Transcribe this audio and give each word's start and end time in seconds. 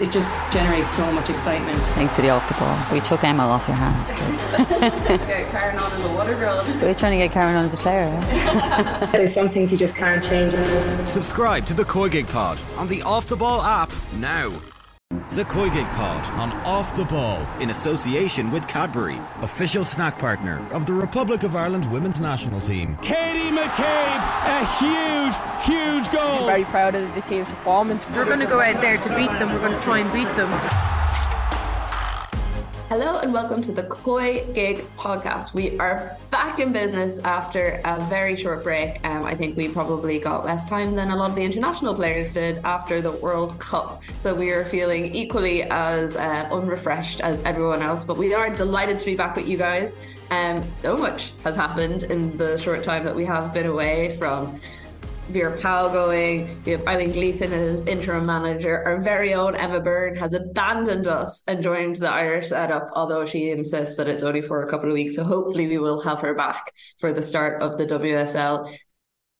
it 0.00 0.10
just 0.10 0.34
generates 0.52 0.94
so 0.94 1.10
much 1.12 1.30
excitement. 1.30 1.84
Thanks 1.86 2.16
to 2.16 2.22
the 2.22 2.30
off 2.30 2.46
the 2.48 2.54
ball. 2.54 2.78
We 2.92 3.00
took 3.00 3.22
Emma 3.22 3.44
off 3.44 3.66
your 3.68 3.76
hands. 3.76 4.10
get 4.10 5.50
Karen 5.50 5.78
on 5.78 5.92
as 5.92 6.04
a 6.04 6.14
water 6.14 6.34
girl. 6.34 6.64
We're 6.82 6.94
trying 6.94 7.12
to 7.12 7.18
get 7.18 7.32
Karen 7.32 7.54
on 7.54 7.64
as 7.64 7.74
a 7.74 7.76
player. 7.76 8.10
There's 9.12 9.34
some 9.34 9.48
things 9.50 9.70
you 9.70 9.78
just 9.78 9.94
can't 9.94 10.24
change. 10.24 10.54
Subscribe 11.08 11.66
to 11.66 11.74
the 11.74 11.84
COYGIG 11.84 12.30
Pod 12.30 12.58
on 12.76 12.88
the 12.88 13.02
Off 13.02 13.26
the 13.26 13.36
Ball 13.36 13.62
app 13.62 13.92
now. 14.16 14.52
The 15.30 15.44
COYGIG 15.44 15.86
Pod 15.94 16.24
on 16.38 16.50
Off 16.64 16.96
the 16.96 17.04
Ball 17.04 17.46
in 17.60 17.70
association 17.70 18.50
with 18.50 18.66
Cadbury, 18.66 19.20
official 19.42 19.84
snack 19.84 20.18
partner 20.18 20.66
of 20.72 20.86
the 20.86 20.92
Republic 20.92 21.42
of 21.42 21.54
Ireland 21.54 21.90
women's 21.92 22.20
national 22.20 22.60
team. 22.60 22.98
Katie 23.02 23.50
McCabe, 23.50 24.22
a 24.46 24.66
huge, 24.78 25.34
huge 25.64 26.12
goal. 26.12 26.46
Very 26.46 26.64
proud 26.64 26.94
of 26.94 27.14
the 27.14 27.20
team's 27.20 27.48
performance. 27.48 28.08
We're 28.10 28.24
going 28.24 28.40
to 28.40 28.46
go 28.46 28.60
out 28.60 28.80
there 28.80 28.96
to 28.96 29.08
beat 29.16 29.30
them. 29.38 29.52
We're 29.52 29.60
going 29.60 29.72
to 29.72 29.80
try 29.80 29.98
and 29.98 30.12
beat 30.12 30.34
them. 30.36 30.50
Hello 32.90 33.18
and 33.18 33.32
welcome 33.32 33.62
to 33.62 33.72
the 33.72 33.84
COYGIG 33.84 34.84
podcast. 34.98 35.54
We 35.54 35.78
are 35.78 36.18
back 36.30 36.58
in 36.58 36.70
business 36.70 37.18
after 37.20 37.80
a 37.82 37.98
very 38.10 38.36
short 38.36 38.62
break. 38.62 39.02
Um, 39.06 39.24
I 39.24 39.34
think 39.34 39.56
we 39.56 39.68
probably 39.68 40.18
got 40.18 40.44
less 40.44 40.66
time 40.66 40.94
than 40.94 41.08
a 41.08 41.16
lot 41.16 41.30
of 41.30 41.34
the 41.34 41.42
international 41.42 41.94
players 41.94 42.34
did 42.34 42.58
after 42.58 43.00
the 43.00 43.12
World 43.12 43.58
Cup. 43.58 44.02
So 44.18 44.34
we 44.34 44.50
are 44.50 44.66
feeling 44.66 45.14
equally 45.14 45.62
as 45.62 46.14
uh, 46.14 46.46
unrefreshed 46.52 47.22
as 47.22 47.40
everyone 47.40 47.80
else, 47.80 48.04
but 48.04 48.18
we 48.18 48.34
are 48.34 48.54
delighted 48.54 49.00
to 49.00 49.06
be 49.06 49.16
back 49.16 49.34
with 49.34 49.48
you 49.48 49.56
guys. 49.56 49.96
Um, 50.28 50.70
so 50.70 50.94
much 50.94 51.32
has 51.42 51.56
happened 51.56 52.02
in 52.02 52.36
the 52.36 52.58
short 52.58 52.84
time 52.84 53.02
that 53.04 53.16
we 53.16 53.24
have 53.24 53.54
been 53.54 53.66
away 53.66 54.14
from 54.18 54.60
Vera 55.28 55.58
Pauw 55.58 55.90
going. 55.92 56.62
We 56.64 56.72
have 56.72 56.86
Eileen 56.86 57.12
Gleeson 57.12 57.52
as 57.52 57.82
interim 57.82 58.26
manager. 58.26 58.82
Our 58.84 59.00
very 59.00 59.32
own 59.32 59.56
Emma 59.56 59.80
Byrne 59.80 60.16
has 60.16 60.34
abandoned 60.34 61.06
us 61.06 61.42
and 61.46 61.62
joined 61.62 61.96
the 61.96 62.10
Irish 62.10 62.48
setup, 62.48 62.90
although 62.92 63.24
she 63.24 63.50
insists 63.50 63.96
that 63.96 64.08
it's 64.08 64.22
only 64.22 64.42
for 64.42 64.62
a 64.62 64.70
couple 64.70 64.88
of 64.88 64.94
weeks. 64.94 65.16
So 65.16 65.24
hopefully 65.24 65.66
we 65.66 65.78
will 65.78 66.02
have 66.02 66.20
her 66.20 66.34
back 66.34 66.72
for 66.98 67.12
the 67.12 67.22
start 67.22 67.62
of 67.62 67.78
the 67.78 67.86
WSL 67.86 68.76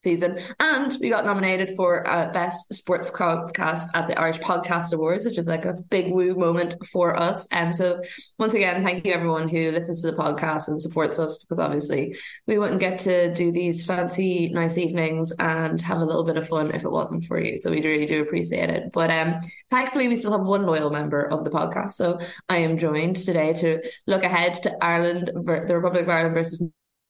season. 0.05 0.39
And 0.61 0.97
we 1.01 1.09
got 1.09 1.25
nominated 1.25 1.75
for 1.75 2.07
uh, 2.09 2.31
Best 2.31 2.73
Sports 2.73 3.11
Podcast 3.11 3.87
at 3.95 4.07
the 4.07 4.19
Irish 4.19 4.39
Podcast 4.39 4.93
Awards, 4.93 5.25
which 5.25 5.39
is 5.39 5.49
like 5.49 5.65
a 5.65 5.73
big 5.73 6.13
woo 6.13 6.35
moment 6.37 6.77
for 6.93 7.19
us. 7.19 7.49
And 7.51 7.69
um, 7.69 7.73
so, 7.73 8.03
once 8.39 8.55
again, 8.55 8.85
thank 8.85 9.05
you 9.05 9.13
everyone 9.13 9.49
who 9.49 9.73
listens 9.73 10.03
to 10.03 10.13
the 10.13 10.17
podcast 10.17 10.69
and 10.69 10.81
supports 10.81 11.19
us 11.19 11.39
because 11.39 11.59
obviously 11.59 12.15
we 12.47 12.59
wouldn't 12.59 12.81
get 12.81 12.99
to 13.01 13.35
do 13.35 13.51
these 13.51 13.85
fancy, 13.85 14.51
nice 14.51 14.79
evenings 14.79 15.33
and 15.39 15.81
have 15.81 15.99
a 15.99 16.05
little 16.05 16.25
bit 16.25 16.37
of 16.37 16.47
fun 16.47 16.71
if 16.73 16.85
it 16.85 16.91
wasn't 16.91 17.25
for 17.25 17.41
you. 17.41 17.59
So, 17.59 17.71
we 17.71 17.83
really 17.83 18.07
do 18.07 18.23
appreciate 18.23 18.71
it. 18.71 18.93
But 18.93 19.11
um, 19.11 19.41
thankfully, 19.71 20.07
we 20.07 20.17
still 20.17 20.33
have 20.33 20.47
one 20.47 20.67
loyal 20.67 20.91
member 20.91 21.23
of 21.23 21.43
the 21.43 21.51
podcast. 21.51 21.93
So, 21.93 22.21
I 22.49 22.59
am 22.59 22.79
joined 22.79 23.17
today 23.17 23.55
to 23.55 23.83
look 24.07 24.23
ahead 24.23 24.55
to 24.63 24.77
Ireland, 24.81 25.33
the 25.35 25.75
Republic 25.75 26.03
of 26.03 26.11
Ireland 26.11 26.35
versus 26.35 26.63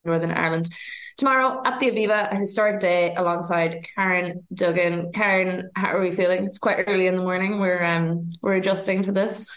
Northern 0.05 0.31
Ireland 0.31 0.69
tomorrow 1.17 1.61
at 1.65 1.79
the 1.79 1.91
Aviva, 1.91 2.31
a 2.31 2.35
historic 2.35 2.79
day 2.79 3.13
alongside 3.15 3.87
Karen 3.95 4.45
Duggan. 4.53 5.11
Karen, 5.13 5.69
how 5.75 5.89
are 5.89 6.01
we 6.01 6.11
feeling? 6.11 6.45
It's 6.45 6.59
quite 6.59 6.83
early 6.87 7.07
in 7.07 7.15
the 7.15 7.21
morning. 7.21 7.59
We're 7.59 7.83
um 7.83 8.33
we're 8.41 8.55
adjusting 8.55 9.03
to 9.03 9.11
this. 9.11 9.47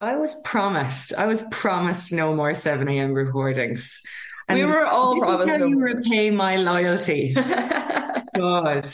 I 0.00 0.16
was 0.16 0.34
promised. 0.42 1.14
I 1.14 1.26
was 1.26 1.42
promised 1.50 2.12
no 2.12 2.34
more 2.34 2.54
seven 2.54 2.88
a.m. 2.88 3.12
recordings. 3.12 4.00
And 4.48 4.58
we 4.58 4.64
were 4.64 4.84
all 4.86 5.18
promised. 5.18 5.50
how 5.50 5.56
no 5.56 5.66
you 5.66 5.78
repay 5.78 6.30
my 6.30 6.56
loyalty. 6.56 7.32
God, 8.36 8.86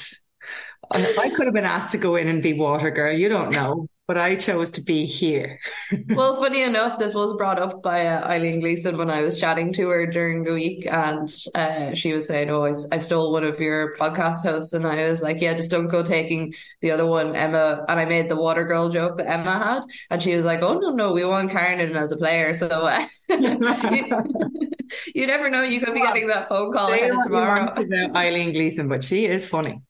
I 0.91 1.33
could 1.35 1.47
have 1.47 1.55
been 1.55 1.65
asked 1.65 1.93
to 1.93 1.99
go 1.99 2.17
in 2.17 2.29
and 2.29 2.43
be 2.43 2.53
water 2.53 2.91
girl. 2.91 3.17
You 3.17 3.29
don't 3.29 3.53
know 3.53 3.89
but 4.09 4.17
I 4.17 4.37
chose 4.37 4.71
to 4.71 4.81
be 4.81 5.05
here. 5.05 5.61
well, 6.09 6.41
funny 6.41 6.63
enough, 6.63 6.99
this 6.99 7.15
was 7.15 7.37
brought 7.37 7.61
up 7.61 7.83
by 7.83 8.07
uh, 8.07 8.27
Eileen 8.27 8.59
Gleeson 8.59 8.97
when 8.97 9.11
I 9.11 9.21
was 9.21 9.39
chatting 9.39 9.71
to 9.75 9.89
her 9.91 10.07
during 10.07 10.45
the 10.45 10.55
week, 10.55 10.87
and 10.91 11.31
uh, 11.55 11.95
she 11.95 12.15
was 12.15 12.27
saying, 12.27 12.49
"Oh, 12.49 12.65
I, 12.65 12.73
I, 12.91 12.99
stole 12.99 13.31
one 13.31 13.45
of 13.45 13.61
your 13.61 13.95
podcast 13.97 14.43
hosts," 14.43 14.73
and 14.73 14.87
I 14.87 15.11
was 15.11 15.21
like, 15.21 15.43
"Yeah, 15.43 15.53
just 15.53 15.71
don't 15.71 15.89
go 15.89 16.03
taking 16.03 16.55
the 16.81 16.91
other 16.91 17.05
one, 17.05 17.37
Emma." 17.37 17.85
And 17.87 18.01
I 18.01 18.07
made 18.07 18.31
the 18.31 18.37
water 18.37 18.65
girl 18.65 18.89
joke 18.89 19.19
that 19.19 19.31
Emma 19.31 19.59
had, 19.59 19.83
and 20.11 20.23
she 20.23 20.35
was 20.35 20.45
like, 20.45 20.63
"Oh 20.63 20.79
no, 20.79 20.89
no, 20.89 21.13
we 21.13 21.27
want 21.27 21.51
Karen 21.51 21.79
in 21.79 21.95
as 21.95 22.11
a 22.11 22.17
player." 22.17 22.55
So. 22.55 22.67
Uh, 22.67 23.07
you, 23.29 24.09
you, 25.15 25.27
never 25.27 25.51
know. 25.51 25.63
You 25.63 25.81
could 25.81 25.93
be 25.93 26.01
getting 26.01 26.29
that 26.29 26.49
phone 26.49 26.73
call 26.73 26.89
tomorrow. 27.25 27.69
To 27.69 28.11
Eileen 28.17 28.53
Gleeson, 28.53 28.89
but 28.89 29.05
she 29.05 29.27
is 29.27 29.47
funny. 29.47 29.83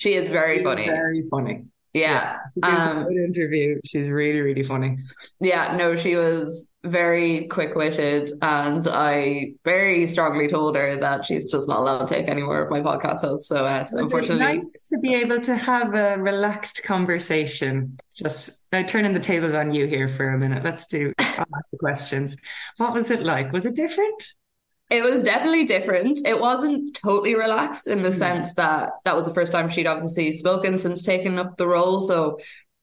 She 0.00 0.14
is 0.14 0.26
very 0.26 0.58
she 0.58 0.64
funny. 0.64 0.86
Very 0.86 1.22
funny. 1.30 1.66
Yeah. 1.92 2.36
yeah 2.56 2.90
um, 2.90 3.04
good 3.04 3.16
interview. 3.16 3.80
She's 3.84 4.08
really, 4.08 4.40
really 4.40 4.62
funny. 4.62 4.96
Yeah, 5.40 5.76
no, 5.76 5.96
she 5.96 6.16
was 6.16 6.66
very 6.84 7.46
quick 7.48 7.74
witted. 7.74 8.32
And 8.40 8.86
I 8.88 9.54
very 9.64 10.06
strongly 10.06 10.48
told 10.48 10.76
her 10.76 10.96
that 10.98 11.24
she's 11.24 11.50
just 11.50 11.68
not 11.68 11.78
allowed 11.78 12.06
to 12.06 12.14
take 12.14 12.28
any 12.28 12.42
more 12.42 12.62
of 12.62 12.70
my 12.70 12.80
podcast 12.80 13.22
hosts. 13.22 13.48
So, 13.48 13.64
uh, 13.64 13.84
unfortunately. 13.92 14.44
nice 14.44 14.88
to 14.90 14.98
be 15.00 15.14
able 15.14 15.40
to 15.40 15.56
have 15.56 15.94
a 15.94 16.16
relaxed 16.18 16.82
conversation. 16.84 17.98
Just 18.14 18.72
uh, 18.72 18.82
turning 18.84 19.12
the 19.12 19.20
tables 19.20 19.54
on 19.54 19.72
you 19.74 19.86
here 19.86 20.08
for 20.08 20.28
a 20.30 20.38
minute. 20.38 20.62
Let's 20.62 20.86
do 20.86 21.12
I'll 21.18 21.46
ask 21.56 21.70
the 21.70 21.78
questions. 21.78 22.36
What 22.76 22.92
was 22.92 23.10
it 23.10 23.22
like? 23.22 23.52
Was 23.52 23.66
it 23.66 23.74
different? 23.74 24.34
It 24.90 25.04
was 25.04 25.22
definitely 25.22 25.64
different. 25.64 26.26
It 26.26 26.40
wasn't 26.40 26.94
totally 26.94 27.36
relaxed 27.36 27.86
in 27.86 28.02
the 28.02 28.08
mm. 28.08 28.18
sense 28.18 28.54
that 28.54 28.90
that 29.04 29.14
was 29.14 29.24
the 29.24 29.32
first 29.32 29.52
time 29.52 29.68
she'd 29.68 29.86
obviously 29.86 30.36
spoken 30.36 30.78
since 30.78 31.04
taking 31.04 31.38
up 31.38 31.56
the 31.56 31.68
role. 31.68 32.00
So 32.00 32.38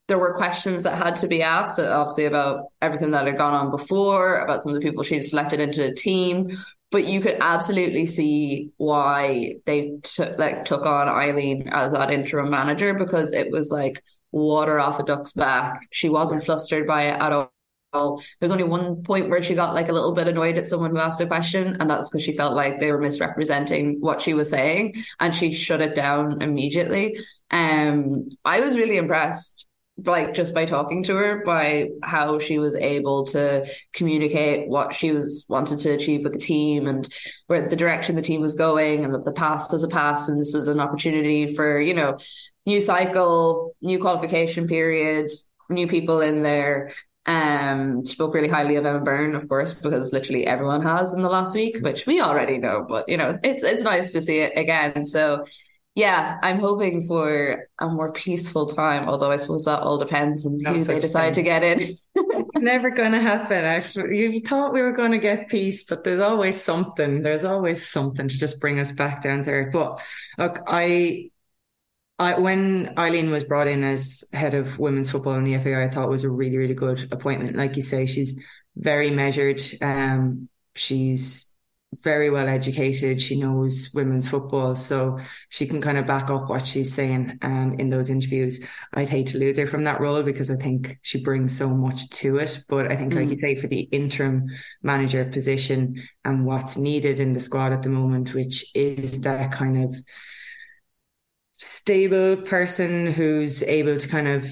there 0.07 0.17
were 0.17 0.33
questions 0.35 0.83
that 0.83 0.97
had 0.97 1.17
to 1.17 1.27
be 1.27 1.43
asked, 1.43 1.79
obviously 1.79 2.25
about 2.25 2.67
everything 2.81 3.11
that 3.11 3.27
had 3.27 3.37
gone 3.37 3.53
on 3.53 3.71
before, 3.71 4.39
about 4.39 4.61
some 4.61 4.73
of 4.73 4.81
the 4.81 4.87
people 4.87 5.03
she'd 5.03 5.23
selected 5.23 5.59
into 5.59 5.81
the 5.81 5.93
team. 5.93 6.57
But 6.91 7.05
you 7.05 7.19
could 7.19 7.37
absolutely 7.41 8.05
see 8.05 8.71
why 8.77 9.55
they 9.65 9.97
took 10.03 10.39
like 10.39 10.63
took 10.63 10.85
on 10.85 11.09
Eileen 11.09 11.67
as 11.69 11.91
that 11.91 12.11
interim 12.11 12.49
manager 12.49 12.93
because 12.93 13.33
it 13.33 13.51
was 13.51 13.69
like 13.69 14.01
water 14.31 14.79
off 14.79 14.97
a 14.97 15.03
duck's 15.03 15.33
back. 15.33 15.81
She 15.91 16.07
wasn't 16.07 16.45
flustered 16.45 16.87
by 16.87 17.03
it 17.03 17.21
at 17.21 17.33
all 17.93 18.21
there's 18.39 18.51
only 18.51 18.63
one 18.63 19.03
point 19.03 19.29
where 19.29 19.41
she 19.41 19.55
got 19.55 19.73
like 19.73 19.89
a 19.89 19.93
little 19.93 20.13
bit 20.13 20.27
annoyed 20.27 20.57
at 20.57 20.67
someone 20.67 20.91
who 20.91 20.99
asked 20.99 21.21
a 21.21 21.27
question, 21.27 21.77
and 21.79 21.89
that's 21.89 22.09
because 22.09 22.23
she 22.23 22.33
felt 22.33 22.55
like 22.55 22.79
they 22.79 22.91
were 22.91 22.99
misrepresenting 22.99 23.97
what 23.99 24.21
she 24.21 24.33
was 24.33 24.49
saying, 24.49 24.95
and 25.19 25.33
she 25.33 25.53
shut 25.53 25.81
it 25.81 25.95
down 25.95 26.41
immediately. 26.41 27.17
Um, 27.51 28.29
I 28.43 28.59
was 28.59 28.77
really 28.77 28.97
impressed, 28.97 29.67
like 30.05 30.33
just 30.33 30.53
by 30.53 30.65
talking 30.65 31.03
to 31.03 31.15
her, 31.15 31.43
by 31.45 31.89
how 32.03 32.39
she 32.39 32.59
was 32.59 32.75
able 32.75 33.25
to 33.27 33.65
communicate 33.93 34.67
what 34.67 34.93
she 34.93 35.11
was 35.11 35.45
wanted 35.47 35.79
to 35.81 35.91
achieve 35.91 36.23
with 36.23 36.33
the 36.33 36.39
team 36.39 36.87
and 36.87 37.07
where 37.47 37.67
the 37.67 37.75
direction 37.75 38.15
the 38.15 38.21
team 38.21 38.41
was 38.41 38.55
going, 38.55 39.05
and 39.05 39.13
that 39.13 39.25
the 39.25 39.31
past 39.31 39.71
was 39.71 39.83
a 39.83 39.89
past, 39.89 40.29
and 40.29 40.41
this 40.41 40.53
was 40.53 40.67
an 40.67 40.79
opportunity 40.79 41.55
for 41.55 41.79
you 41.79 41.93
know 41.93 42.17
new 42.65 42.81
cycle, 42.81 43.75
new 43.81 43.97
qualification 43.97 44.67
period, 44.67 45.31
new 45.69 45.87
people 45.87 46.19
in 46.19 46.41
there 46.41 46.91
um, 47.27 48.05
spoke 48.05 48.33
really 48.33 48.47
highly 48.47 48.77
of 48.77 48.85
Emma 48.85 49.01
Byrne, 49.01 49.35
of 49.35 49.47
course, 49.49 49.73
because 49.73 50.13
literally 50.13 50.47
everyone 50.47 50.81
has 50.81 51.13
in 51.13 51.21
the 51.21 51.29
last 51.29 51.53
week, 51.53 51.77
which 51.81 52.05
we 52.05 52.21
already 52.21 52.57
know. 52.57 52.85
But 52.87 53.09
you 53.09 53.17
know, 53.17 53.37
it's 53.43 53.63
it's 53.63 53.83
nice 53.83 54.11
to 54.13 54.21
see 54.21 54.39
it 54.39 54.53
again. 54.55 55.05
So 55.05 55.45
yeah, 55.93 56.37
I'm 56.41 56.59
hoping 56.59 57.01
for 57.01 57.67
a 57.79 57.89
more 57.89 58.13
peaceful 58.13 58.67
time. 58.67 59.09
Although 59.09 59.31
I 59.31 59.37
suppose 59.37 59.65
that 59.65 59.79
all 59.81 59.97
depends 59.97 60.45
on 60.45 60.57
no 60.59 60.73
who 60.73 60.83
they 60.83 60.99
decide 60.99 61.35
thing. 61.35 61.43
to 61.43 61.49
get 61.49 61.63
in. 61.63 61.97
it's 62.15 62.55
never 62.55 62.91
going 62.91 63.11
to 63.11 63.19
happen. 63.19 63.65
I 63.65 63.83
you 64.09 64.39
thought 64.41 64.73
we 64.73 64.81
were 64.81 64.93
going 64.93 65.11
to 65.11 65.17
get 65.17 65.49
peace, 65.49 65.83
but 65.83 66.05
there's 66.05 66.21
always 66.21 66.63
something. 66.63 67.23
There's 67.23 67.43
always 67.43 67.85
something 67.85 68.29
to 68.29 68.37
just 68.37 68.61
bring 68.61 68.79
us 68.79 68.93
back 68.93 69.21
down 69.21 69.41
there. 69.43 69.69
But 69.69 70.01
look, 70.37 70.61
I 70.65 71.31
I, 72.19 72.39
when 72.39 72.93
Eileen 72.97 73.29
was 73.29 73.43
brought 73.43 73.67
in 73.67 73.83
as 73.83 74.23
head 74.33 74.55
of 74.55 74.79
women's 74.79 75.11
football 75.11 75.35
in 75.35 75.43
the 75.43 75.57
FAI, 75.59 75.85
I 75.85 75.89
thought 75.89 76.09
was 76.09 76.23
a 76.23 76.29
really, 76.29 76.57
really 76.57 76.73
good 76.73 77.07
appointment. 77.11 77.55
Like 77.55 77.75
you 77.75 77.83
say, 77.83 78.07
she's 78.07 78.43
very 78.75 79.11
measured. 79.11 79.61
Um, 79.81 80.49
she's 80.75 81.55
very 81.93 82.29
well 82.29 82.47
educated. 82.47 83.21
She 83.21 83.39
knows 83.39 83.91
women's 83.93 84.27
football, 84.27 84.75
so 84.75 85.19
she 85.49 85.67
can 85.67 85.79
kind 85.79 85.97
of 85.97 86.07
back 86.07 86.29
up 86.29 86.49
what 86.49 86.65
she's 86.65 86.93
saying 86.93 87.37
um, 87.43 87.75
in 87.79 87.89
those 87.89 88.09
interviews. 88.09 88.65
I'd 88.93 89.09
hate 89.09 89.27
to 89.27 89.37
lose 89.37 89.57
her 89.57 89.67
from 89.67 89.85
that 89.85 90.01
role 90.01 90.23
because 90.23 90.49
I 90.49 90.55
think 90.55 90.97
she 91.03 91.23
brings 91.23 91.55
so 91.55 91.69
much 91.69 92.09
to 92.09 92.37
it. 92.37 92.59
But 92.67 92.91
I 92.91 92.95
think, 92.95 93.13
mm. 93.13 93.17
like 93.17 93.29
you 93.29 93.35
say, 93.35 93.55
for 93.55 93.67
the 93.67 93.81
interim 93.81 94.47
manager 94.81 95.25
position 95.25 96.03
and 96.25 96.45
what's 96.45 96.77
needed 96.77 97.19
in 97.19 97.33
the 97.33 97.39
squad 97.39 97.73
at 97.73 97.83
the 97.83 97.89
moment, 97.89 98.33
which 98.33 98.71
is 98.75 99.21
that 99.21 99.51
kind 99.51 99.83
of 99.85 99.95
stable 101.57 102.37
person 102.37 103.11
who's 103.11 103.63
able 103.63 103.97
to 103.97 104.07
kind 104.07 104.27
of 104.27 104.45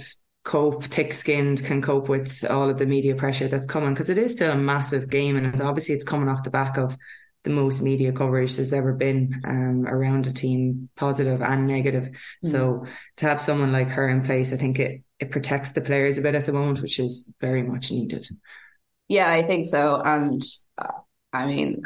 cope, 0.44 0.84
thick 0.84 1.14
skinned, 1.14 1.64
can 1.64 1.82
cope 1.82 2.10
with 2.10 2.44
all 2.50 2.70
of 2.70 2.78
the 2.78 2.86
media 2.86 3.16
pressure 3.16 3.48
that's 3.48 3.66
coming 3.66 3.94
because 3.94 4.10
it 4.10 4.18
is 4.18 4.34
still 4.34 4.52
a 4.52 4.58
massive 4.58 5.10
game. 5.10 5.38
And 5.38 5.62
obviously, 5.62 5.96
it's 5.96 6.04
coming 6.04 6.30
off 6.30 6.44
the 6.44 6.52
back 6.52 6.78
of 6.78 6.98
the 7.44 7.50
most 7.52 7.82
media 7.82 8.12
coverage 8.12 8.56
there's 8.56 8.74
ever 8.74 8.92
been 8.92 9.42
um, 9.46 9.86
around 9.88 10.28
a 10.28 10.34
team, 10.34 10.90
positive 10.96 11.42
and 11.42 11.68
negative. 11.68 12.06
Mm. 12.44 12.52
So 12.52 12.86
to 13.18 13.26
have 13.28 13.40
someone 13.40 13.72
like 13.72 13.90
her 13.90 14.10
in 14.10 14.24
place, 14.24 14.52
I 14.52 14.58
think 14.58 14.80
it 14.80 15.02
it 15.20 15.32
protects 15.32 15.72
the 15.72 15.82
players 15.82 16.18
a 16.18 16.22
bit 16.22 16.36
at 16.36 16.46
the 16.46 16.52
moment, 16.52 16.82
which 16.82 17.00
is 17.00 17.32
very 17.40 17.64
much 17.64 17.92
needed. 17.92 18.28
Yeah, 19.08 19.32
I 19.32 19.44
think 19.44 19.66
so. 19.66 20.02
And 20.04 20.44
uh, 20.78 20.88
I 21.32 21.46
mean, 21.46 21.84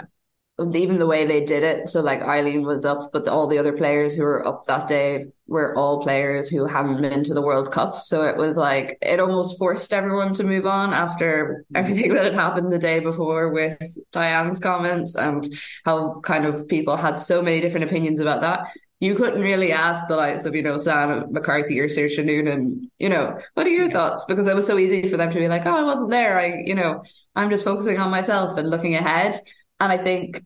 even 0.74 1.00
the 1.00 1.06
way 1.06 1.26
they 1.26 1.44
did 1.44 1.64
it. 1.64 1.90
So 1.90 2.02
like 2.02 2.22
Eileen 2.22 2.64
was 2.64 2.86
up, 2.86 3.12
but 3.12 3.26
the, 3.26 3.32
all 3.32 3.48
the 3.48 3.58
other 3.58 3.74
players 3.74 4.16
who 4.16 4.24
were 4.24 4.46
up 4.48 4.66
that 4.66 4.88
day 4.88 5.26
were 5.48 5.76
all 5.76 6.02
players 6.02 6.48
who 6.48 6.66
hadn't 6.66 7.02
been 7.02 7.24
to 7.24 7.34
the 7.34 7.42
World 7.42 7.72
Cup. 7.72 8.00
So 8.00 8.24
it 8.24 8.38
was 8.38 8.58
like 8.58 8.98
it 9.02 9.20
almost 9.20 9.58
forced 9.58 9.94
everyone 9.94 10.34
to 10.36 10.44
move 10.44 10.66
on 10.66 10.94
after 10.94 11.66
mm-hmm. 11.74 11.76
everything 11.76 12.14
that 12.14 12.26
had 12.26 12.36
happened 12.36 12.72
the 12.72 12.78
day 12.78 13.00
before 13.00 13.52
with 13.52 13.80
Diane's 14.12 14.60
comments 14.60 15.16
and 15.16 15.48
how 15.86 16.20
kind 16.22 16.46
of 16.46 16.68
people 16.68 16.98
had 16.98 17.20
so 17.20 17.42
many 17.42 17.62
different 17.62 17.86
opinions 17.86 18.20
about 18.20 18.42
that. 18.42 18.72
You 19.02 19.16
couldn't 19.16 19.42
really 19.42 19.72
ask 19.72 20.08
the 20.08 20.18
likes 20.18 20.44
of, 20.46 20.56
you 20.56 20.62
know, 20.62 20.76
Sam 20.76 21.32
McCarthy 21.32 21.80
or 21.80 21.88
Saoirse 21.88 22.24
Noonan, 22.24 22.92
you 23.00 23.08
know, 23.08 23.40
what 23.54 23.66
are 23.66 23.70
your 23.70 23.86
yeah. 23.86 23.94
thoughts? 23.94 24.26
Because 24.26 24.46
it 24.46 24.56
was 24.56 24.68
so 24.68 24.78
easy 24.78 25.08
for 25.08 25.16
them 25.16 25.32
to 25.32 25.40
be 25.40 25.48
like, 25.48 25.66
oh, 25.66 25.76
I 25.76 25.84
wasn't 25.84 26.12
there. 26.12 26.38
I, 26.38 26.64
you 26.66 26.76
know, 26.76 27.02
I'm 27.34 27.50
just 27.50 27.64
focusing 27.64 27.98
on 27.98 28.12
myself 28.12 28.58
and 28.58 28.70
looking 28.70 28.96
ahead. 28.96 29.38
And 29.80 29.92
I 29.94 29.98
think 29.98 30.44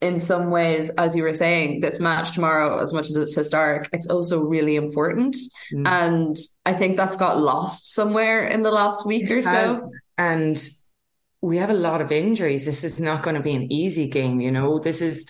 in 0.00 0.20
some 0.20 0.50
ways, 0.50 0.90
as 0.90 1.16
you 1.16 1.22
were 1.22 1.32
saying, 1.32 1.80
this 1.80 1.98
match 1.98 2.32
tomorrow, 2.32 2.80
as 2.80 2.92
much 2.92 3.08
as 3.08 3.16
it's 3.16 3.34
historic, 3.34 3.88
it's 3.92 4.06
also 4.06 4.42
really 4.42 4.76
important. 4.76 5.36
Mm. 5.72 5.86
And 5.86 6.36
I 6.66 6.74
think 6.74 6.96
that's 6.96 7.16
got 7.16 7.40
lost 7.40 7.94
somewhere 7.94 8.46
in 8.46 8.62
the 8.62 8.70
last 8.70 9.06
week 9.06 9.30
or 9.30 9.42
so. 9.42 9.78
And 10.18 10.62
we 11.40 11.56
have 11.58 11.70
a 11.70 11.74
lot 11.74 12.02
of 12.02 12.12
injuries. 12.12 12.66
This 12.66 12.84
is 12.84 13.00
not 13.00 13.22
going 13.22 13.36
to 13.36 13.42
be 13.42 13.54
an 13.54 13.72
easy 13.72 14.08
game, 14.08 14.40
you 14.40 14.50
know. 14.50 14.78
This 14.78 15.00
is, 15.00 15.26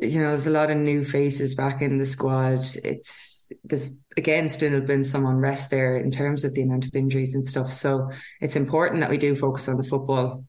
you 0.00 0.20
know, 0.20 0.28
there's 0.28 0.46
a 0.46 0.50
lot 0.50 0.70
of 0.70 0.76
new 0.76 1.04
faces 1.04 1.54
back 1.54 1.80
in 1.80 1.96
the 1.98 2.06
squad. 2.06 2.64
It's 2.84 3.48
there's 3.64 3.90
again 4.16 4.48
still 4.48 4.80
been 4.80 5.04
some 5.04 5.26
unrest 5.26 5.70
there 5.70 5.96
in 5.96 6.10
terms 6.10 6.44
of 6.44 6.54
the 6.54 6.62
amount 6.62 6.84
of 6.84 6.94
injuries 6.94 7.34
and 7.34 7.46
stuff. 7.46 7.72
So 7.72 8.10
it's 8.40 8.56
important 8.56 9.00
that 9.00 9.10
we 9.10 9.18
do 9.18 9.34
focus 9.34 9.68
on 9.68 9.76
the 9.76 9.84
football 9.84 10.44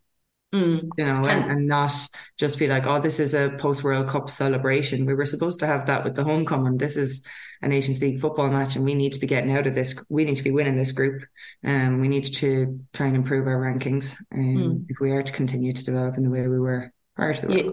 Mm. 0.53 0.89
You 0.97 1.05
know, 1.05 1.25
and, 1.25 1.49
and 1.49 1.67
not 1.67 1.93
just 2.37 2.59
be 2.59 2.67
like, 2.67 2.85
oh, 2.85 2.99
this 2.99 3.21
is 3.21 3.33
a 3.33 3.55
post 3.57 3.83
World 3.83 4.09
Cup 4.09 4.29
celebration. 4.29 5.05
We 5.05 5.13
were 5.13 5.25
supposed 5.25 5.61
to 5.61 5.67
have 5.67 5.85
that 5.85 6.03
with 6.03 6.15
the 6.15 6.25
homecoming. 6.25 6.77
This 6.77 6.97
is 6.97 7.25
a 7.61 7.69
Nations 7.69 8.01
League 8.01 8.19
football 8.19 8.49
match, 8.49 8.75
and 8.75 8.83
we 8.83 8.93
need 8.93 9.13
to 9.13 9.19
be 9.19 9.27
getting 9.27 9.55
out 9.55 9.65
of 9.65 9.75
this. 9.75 9.95
We 10.09 10.25
need 10.25 10.35
to 10.35 10.43
be 10.43 10.51
winning 10.51 10.75
this 10.75 10.91
group. 10.91 11.23
And 11.63 11.95
um, 11.95 12.01
we 12.01 12.09
need 12.09 12.25
to 12.35 12.81
try 12.91 13.07
and 13.07 13.15
improve 13.15 13.47
our 13.47 13.61
rankings 13.61 14.21
um, 14.33 14.39
mm. 14.39 14.85
if 14.89 14.99
we 14.99 15.11
are 15.11 15.23
to 15.23 15.33
continue 15.33 15.71
to 15.71 15.85
develop 15.85 16.17
in 16.17 16.23
the 16.23 16.29
way 16.29 16.45
we 16.47 16.59
were 16.59 16.91
prior 17.15 17.33
to 17.33 17.41
the 17.41 17.47
World 17.47 17.65
yeah. 17.65 17.71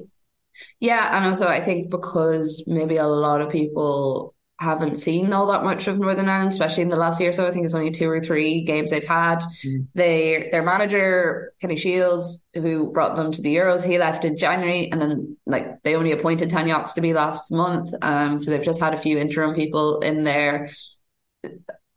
Yeah, 0.80 1.16
and 1.16 1.26
also 1.26 1.46
I 1.46 1.64
think 1.64 1.90
because 1.90 2.64
maybe 2.66 2.96
a 2.96 3.06
lot 3.06 3.40
of 3.40 3.50
people 3.50 4.34
haven't 4.58 4.96
seen 4.96 5.32
all 5.32 5.46
that 5.46 5.62
much 5.62 5.87
of 5.87 5.99
Northern 5.99 6.28
Ireland, 6.28 6.52
especially 6.52 6.82
in 6.82 6.88
the 6.88 6.96
last 6.96 7.20
year 7.20 7.31
or 7.31 7.32
so. 7.32 7.46
I 7.46 7.52
think 7.52 7.64
it's 7.64 7.75
only 7.75 7.90
two 7.90 8.10
or 8.10 8.20
three 8.20 8.62
games 8.62 8.90
they've 8.90 9.06
had. 9.06 9.38
Mm. 9.64 9.87
They 9.94 10.49
their 10.50 10.64
manager, 10.64 11.52
Kenny 11.60 11.76
Shiels, 11.76 12.40
who 12.55 12.90
brought 12.93 13.16
them 13.16 13.31
to 13.31 13.40
the 13.40 13.55
Euros, 13.55 13.87
he 13.87 13.99
left 13.99 14.25
in 14.25 14.37
January 14.37 14.90
and 14.90 15.00
then 15.00 15.37
like 15.46 15.82
they 15.84 15.94
only 15.94 16.12
appointed 16.12 16.50
Tanya 16.50 16.75
Oxtoby 16.75 17.14
last 17.14 17.52
month. 17.52 17.94
Um 18.02 18.40
so 18.40 18.50
they've 18.50 18.62
just 18.62 18.81
had 18.81 18.94
a 18.94 18.99
few 18.99 19.19
interim 19.19 19.55
people 19.55 20.00
in 20.00 20.25
there 20.25 20.69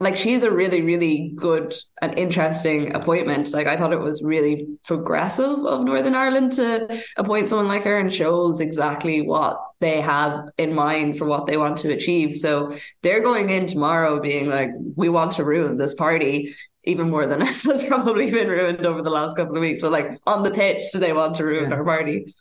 like 0.02 0.18
she's 0.18 0.44
a 0.44 0.52
really 0.52 0.82
really 0.82 1.32
good 1.36 1.74
and 2.02 2.18
interesting 2.18 2.94
appointment 2.94 3.54
like 3.54 3.68
i 3.68 3.78
thought 3.78 3.94
it 3.94 4.00
was 4.00 4.24
really 4.24 4.68
progressive 4.84 5.64
of 5.64 5.84
northern 5.84 6.16
ireland 6.16 6.52
to 6.52 7.02
appoint 7.18 7.48
someone 7.48 7.68
like 7.68 7.84
her 7.84 8.00
and 8.00 8.12
shows 8.12 8.60
exactly 8.60 9.22
what 9.22 9.62
they 9.82 10.00
have 10.00 10.50
in 10.58 10.74
mind 10.74 11.18
for 11.18 11.26
what 11.26 11.46
they 11.46 11.58
want 11.58 11.78
to 11.78 11.92
achieve 11.92 12.38
so 12.38 12.74
they're 13.02 13.22
going 13.22 13.50
in 13.50 13.68
tomorrow 13.68 14.20
being 14.20 14.48
like 14.48 14.70
we 14.96 15.10
want 15.10 15.34
to 15.34 15.44
ruin 15.44 15.78
this 15.78 15.94
party 15.94 16.56
even 16.84 17.10
more 17.10 17.28
than 17.28 17.42
it 17.42 17.48
has 17.64 17.86
probably 17.86 18.32
been 18.32 18.48
ruined 18.48 18.86
over 18.86 19.02
the 19.02 19.10
last 19.10 19.36
couple 19.36 19.56
of 19.56 19.62
weeks 19.62 19.82
but 19.82 19.92
like 19.92 20.20
on 20.26 20.44
the 20.44 20.52
pitch 20.52 20.84
do 20.94 21.00
they 21.00 21.14
want 21.14 21.36
to 21.36 21.46
ruin 21.46 21.70
yeah. 21.70 21.76
our 21.76 21.84
party 21.84 22.34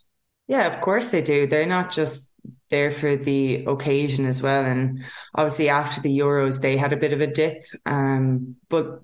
yeah 0.46 0.66
of 0.66 0.80
course 0.80 1.08
they 1.08 1.22
do 1.22 1.46
they're 1.46 1.66
not 1.66 1.90
just 1.90 2.30
there 2.70 2.90
for 2.90 3.16
the 3.16 3.64
occasion 3.66 4.26
as 4.26 4.40
well. 4.40 4.64
And 4.64 5.04
obviously 5.34 5.68
after 5.68 6.00
the 6.00 6.16
Euros, 6.18 6.60
they 6.60 6.76
had 6.76 6.92
a 6.92 6.96
bit 6.96 7.12
of 7.12 7.20
a 7.20 7.26
dip. 7.26 7.64
Um, 7.84 8.56
but 8.68 9.00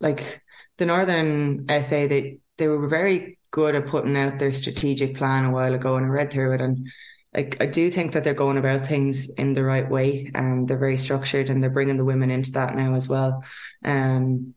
like 0.00 0.42
the 0.78 0.86
Northern 0.86 1.66
FA, 1.66 2.06
they 2.08 2.38
they 2.56 2.68
were 2.68 2.86
very 2.86 3.38
good 3.50 3.74
at 3.74 3.86
putting 3.86 4.16
out 4.16 4.38
their 4.38 4.52
strategic 4.52 5.16
plan 5.16 5.44
a 5.44 5.50
while 5.50 5.74
ago, 5.74 5.96
and 5.96 6.06
I 6.06 6.08
read 6.08 6.32
through 6.32 6.54
it 6.54 6.60
and. 6.60 6.88
Like 7.34 7.56
I 7.60 7.66
do 7.66 7.90
think 7.90 8.12
that 8.12 8.22
they're 8.22 8.34
going 8.34 8.58
about 8.58 8.86
things 8.86 9.28
in 9.30 9.54
the 9.54 9.64
right 9.64 9.88
way, 9.90 10.30
and 10.34 10.68
they're 10.68 10.78
very 10.78 10.96
structured, 10.96 11.50
and 11.50 11.62
they're 11.62 11.70
bringing 11.70 11.96
the 11.96 12.04
women 12.04 12.30
into 12.30 12.52
that 12.52 12.76
now 12.76 12.94
as 12.94 13.08
well. 13.08 13.44
Um, 13.84 14.54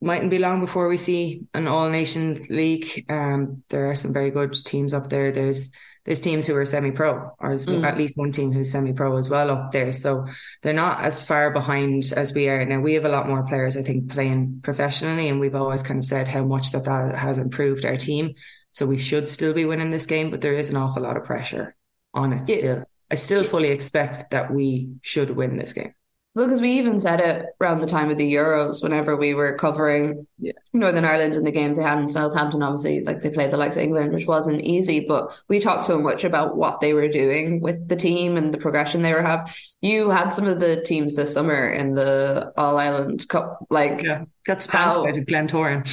mightn't 0.00 0.30
be 0.30 0.38
long 0.38 0.60
before 0.60 0.86
we 0.86 0.96
see 0.96 1.42
an 1.54 1.66
All 1.66 1.90
Nations 1.90 2.50
League. 2.50 3.04
Um, 3.08 3.64
there 3.70 3.90
are 3.90 3.96
some 3.96 4.12
very 4.12 4.30
good 4.30 4.52
teams 4.52 4.94
up 4.94 5.08
there. 5.08 5.32
There's 5.32 5.72
there's 6.04 6.20
teams 6.20 6.46
who 6.46 6.54
are 6.54 6.66
semi-pro, 6.66 7.30
or 7.38 7.50
mm. 7.54 7.84
at 7.84 7.96
least 7.96 8.18
one 8.18 8.30
team 8.30 8.52
who's 8.52 8.70
semi-pro 8.70 9.16
as 9.16 9.30
well 9.30 9.50
up 9.50 9.70
there. 9.70 9.94
So 9.94 10.26
they're 10.62 10.74
not 10.74 11.00
as 11.00 11.18
far 11.18 11.50
behind 11.50 12.12
as 12.14 12.34
we 12.34 12.48
are 12.48 12.62
now. 12.66 12.80
We 12.80 12.92
have 12.94 13.06
a 13.06 13.08
lot 13.08 13.26
more 13.26 13.46
players, 13.46 13.76
I 13.76 13.82
think, 13.82 14.12
playing 14.12 14.60
professionally, 14.62 15.28
and 15.28 15.40
we've 15.40 15.54
always 15.54 15.82
kind 15.82 15.98
of 15.98 16.04
said 16.04 16.28
how 16.28 16.44
much 16.44 16.72
that 16.72 16.84
that 16.84 17.18
has 17.18 17.38
improved 17.38 17.86
our 17.86 17.96
team. 17.96 18.34
So 18.74 18.86
we 18.86 18.98
should 18.98 19.28
still 19.28 19.52
be 19.52 19.64
winning 19.64 19.90
this 19.90 20.06
game, 20.06 20.32
but 20.32 20.40
there 20.40 20.52
is 20.52 20.68
an 20.68 20.76
awful 20.76 21.04
lot 21.04 21.16
of 21.16 21.22
pressure 21.22 21.76
on 22.12 22.32
it 22.32 22.48
yeah. 22.48 22.58
still. 22.58 22.84
I 23.08 23.14
still 23.14 23.44
fully 23.44 23.68
expect 23.68 24.32
that 24.32 24.52
we 24.52 24.96
should 25.00 25.30
win 25.30 25.56
this 25.56 25.72
game. 25.72 25.94
Well, 26.34 26.46
because 26.46 26.60
we 26.60 26.72
even 26.72 26.98
said 26.98 27.20
it 27.20 27.46
around 27.60 27.80
the 27.80 27.86
time 27.86 28.10
of 28.10 28.16
the 28.16 28.34
Euros, 28.34 28.82
whenever 28.82 29.14
we 29.14 29.32
were 29.32 29.56
covering 29.56 30.26
yeah. 30.38 30.54
Northern 30.72 31.04
Ireland 31.04 31.36
and 31.36 31.46
the 31.46 31.52
games 31.52 31.76
they 31.76 31.84
had 31.84 32.00
in 32.00 32.08
Southampton. 32.08 32.64
Obviously, 32.64 33.04
like 33.04 33.20
they 33.20 33.30
played 33.30 33.52
the 33.52 33.56
likes 33.56 33.76
of 33.76 33.84
England, 33.84 34.12
which 34.12 34.26
wasn't 34.26 34.62
easy, 34.62 35.06
but 35.06 35.40
we 35.48 35.60
talked 35.60 35.84
so 35.84 36.00
much 36.00 36.24
about 36.24 36.56
what 36.56 36.80
they 36.80 36.94
were 36.94 37.06
doing 37.06 37.60
with 37.60 37.86
the 37.86 37.94
team 37.94 38.36
and 38.36 38.52
the 38.52 38.58
progression 38.58 39.02
they 39.02 39.12
were 39.12 39.22
have. 39.22 39.56
You 39.82 40.10
had 40.10 40.30
some 40.30 40.48
of 40.48 40.58
the 40.58 40.82
teams 40.82 41.14
this 41.14 41.32
summer 41.32 41.68
in 41.68 41.94
the 41.94 42.52
All 42.56 42.76
Ireland 42.76 43.28
Cup, 43.28 43.64
like 43.70 44.02
yeah, 44.02 44.24
got 44.44 44.60
spanked 44.60 45.04
by 45.04 45.12
Glentoran. 45.12 45.86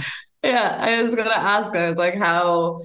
yeah, 0.46 0.76
I 0.80 1.02
was 1.02 1.14
gonna 1.14 1.30
ask. 1.30 1.74
I 1.74 1.88
was 1.88 1.96
like, 1.96 2.16
how 2.16 2.82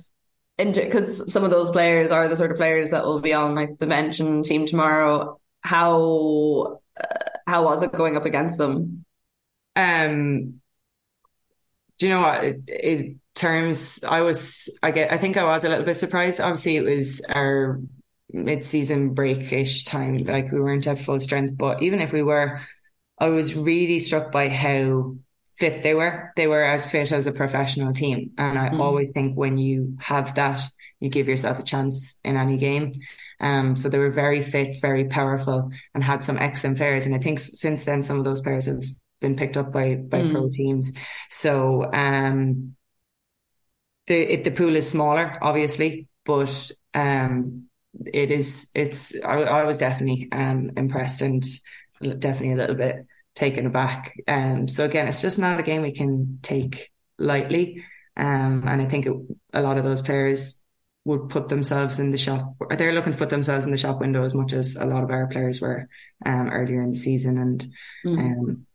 because 0.58 1.32
some 1.32 1.44
of 1.44 1.52
those 1.52 1.72
players 1.72 2.12
are 2.12 2.28
the 2.28 2.36
sort 2.36 2.52
of 2.52 2.58
players 2.58 2.92
that 2.92 3.04
will 3.04 3.20
be 3.20 3.34
on 3.34 3.56
like 3.56 3.80
the 3.80 3.88
mention 3.88 4.44
team 4.44 4.66
tomorrow. 4.66 5.40
How 5.62 6.80
uh, 7.00 7.30
how 7.48 7.64
was 7.64 7.84
it 7.84 7.92
going 7.92 8.18
up 8.18 8.26
against 8.26 8.58
them? 8.58 9.06
Um, 9.76 10.62
do 11.98 12.08
you 12.08 12.14
know 12.14 12.22
what? 12.22 12.44
In 12.68 13.20
terms, 13.36 14.04
I 14.04 14.22
was 14.22 14.78
I 14.84 14.92
get 14.92 15.12
I 15.12 15.18
think 15.18 15.38
I 15.38 15.44
was 15.44 15.64
a 15.64 15.70
little 15.70 15.86
bit 15.86 15.98
surprised. 15.98 16.42
Obviously, 16.42 16.78
it 16.78 16.84
was 16.84 17.22
our 17.30 17.80
mid-season 18.34 19.14
break-ish 19.14 19.84
time. 19.86 20.24
Like 20.24 20.52
we 20.52 20.60
weren't 20.60 20.88
at 20.88 21.00
full 21.00 21.20
strength, 21.20 21.58
but 21.58 21.82
even 21.82 22.00
if 22.00 22.14
we 22.14 22.24
were, 22.24 22.62
I 23.20 23.28
was 23.28 23.56
really 23.56 24.00
struck 24.00 24.32
by 24.32 24.50
how 24.50 25.16
fit 25.62 25.84
they 25.84 25.94
were. 25.94 26.34
They 26.36 26.48
were 26.48 26.64
as 26.64 26.84
fit 26.86 27.12
as 27.12 27.28
a 27.28 27.32
professional 27.32 27.94
team. 27.94 28.32
And 28.38 28.58
I 28.58 28.70
mm. 28.70 28.80
always 28.80 29.12
think 29.12 29.38
when 29.38 29.58
you 29.60 29.96
have 30.00 30.34
that, 30.36 30.62
you 31.00 31.10
give 31.10 31.28
yourself 31.28 31.60
a 31.60 31.64
chance 31.64 32.20
in 32.24 32.36
any 32.36 32.58
game. 32.58 32.94
Um, 33.40 33.76
so 33.76 33.88
they 33.88 34.00
were 34.00 34.10
very 34.10 34.42
fit, 34.42 34.82
very 34.82 35.06
powerful, 35.06 35.72
and 35.94 36.04
had 36.04 36.24
some 36.24 36.40
excellent 36.40 36.78
players. 36.78 37.06
And 37.06 37.14
I 37.14 37.20
think 37.20 37.40
since 37.40 37.86
then, 37.86 38.02
some 38.02 38.18
of 38.18 38.26
those 38.26 38.42
players 38.42 38.66
have 38.66 38.84
been 39.20 39.36
picked 39.36 39.56
up 39.56 39.72
by 39.72 39.96
by 39.96 40.22
mm. 40.22 40.32
pro 40.32 40.50
teams. 40.50 40.92
So 41.30 41.90
um, 41.94 42.76
the 44.08 44.34
it, 44.34 44.44
the 44.44 44.52
pool 44.52 44.76
is 44.76 44.90
smaller, 44.90 45.38
obviously, 45.42 46.08
but 46.26 46.72
um, 46.96 47.68
it 48.14 48.32
is 48.32 48.72
it's 48.74 49.16
I, 49.24 49.42
I 49.42 49.64
was 49.64 49.78
definitely 49.78 50.28
um 50.32 50.72
impressed 50.76 51.22
and 51.22 51.44
definitely 52.02 52.54
a 52.54 52.58
little 52.58 52.76
bit 52.76 53.06
taken 53.36 53.66
aback. 53.66 54.14
Um, 54.28 54.68
so 54.68 54.86
again, 54.86 55.08
it's 55.08 55.22
just 55.22 55.40
not 55.40 55.60
a 55.60 55.64
game 55.64 55.82
we 55.82 55.94
can 55.94 56.40
take 56.42 56.92
lightly. 57.18 57.84
Um, 58.18 58.64
and 58.68 58.82
I 58.82 58.86
think 58.86 59.06
it, 59.06 59.14
a 59.54 59.62
lot 59.62 59.78
of 59.78 59.84
those 59.84 60.02
players 60.02 60.62
would 61.06 61.30
put 61.30 61.48
themselves 61.48 62.00
in 62.00 62.12
the 62.12 62.18
shop, 62.18 62.56
or 62.60 62.76
they're 62.76 62.94
looking 62.94 63.14
to 63.14 63.18
put 63.18 63.30
themselves 63.30 63.66
in 63.66 63.72
the 63.72 63.78
shop 63.78 64.00
window 64.00 64.24
as 64.24 64.34
much 64.34 64.54
as 64.54 64.76
a 64.76 64.86
lot 64.86 65.04
of 65.04 65.10
our 65.10 65.28
players 65.28 65.60
were 65.60 65.88
um, 66.26 66.50
earlier 66.50 66.82
in 66.82 66.92
the 66.92 66.96
season. 66.96 67.38
And 67.38 67.68
mm. 68.06 68.20
um, 68.20 68.66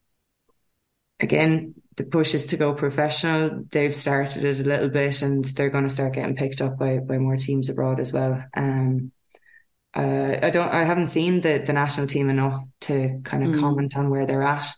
again, 1.20 1.74
the 1.96 2.04
push 2.04 2.34
is 2.34 2.46
to 2.46 2.56
go 2.56 2.74
professional. 2.74 3.64
They've 3.70 3.94
started 3.94 4.44
it 4.44 4.60
a 4.60 4.68
little 4.68 4.88
bit, 4.88 5.22
and 5.22 5.44
they're 5.44 5.70
going 5.70 5.84
to 5.84 5.90
start 5.90 6.14
getting 6.14 6.36
picked 6.36 6.60
up 6.60 6.78
by 6.78 6.98
by 6.98 7.18
more 7.18 7.36
teams 7.36 7.68
abroad 7.68 8.00
as 8.00 8.12
well. 8.12 8.44
Um, 8.56 9.12
uh, 9.96 10.38
I 10.42 10.50
don't, 10.50 10.72
I 10.72 10.84
haven't 10.84 11.08
seen 11.08 11.40
the 11.40 11.58
the 11.58 11.72
national 11.72 12.06
team 12.06 12.28
enough 12.28 12.60
to 12.82 13.20
kind 13.24 13.42
of 13.44 13.50
mm. 13.50 13.60
comment 13.60 13.96
on 13.96 14.10
where 14.10 14.26
they're 14.26 14.42
at. 14.42 14.68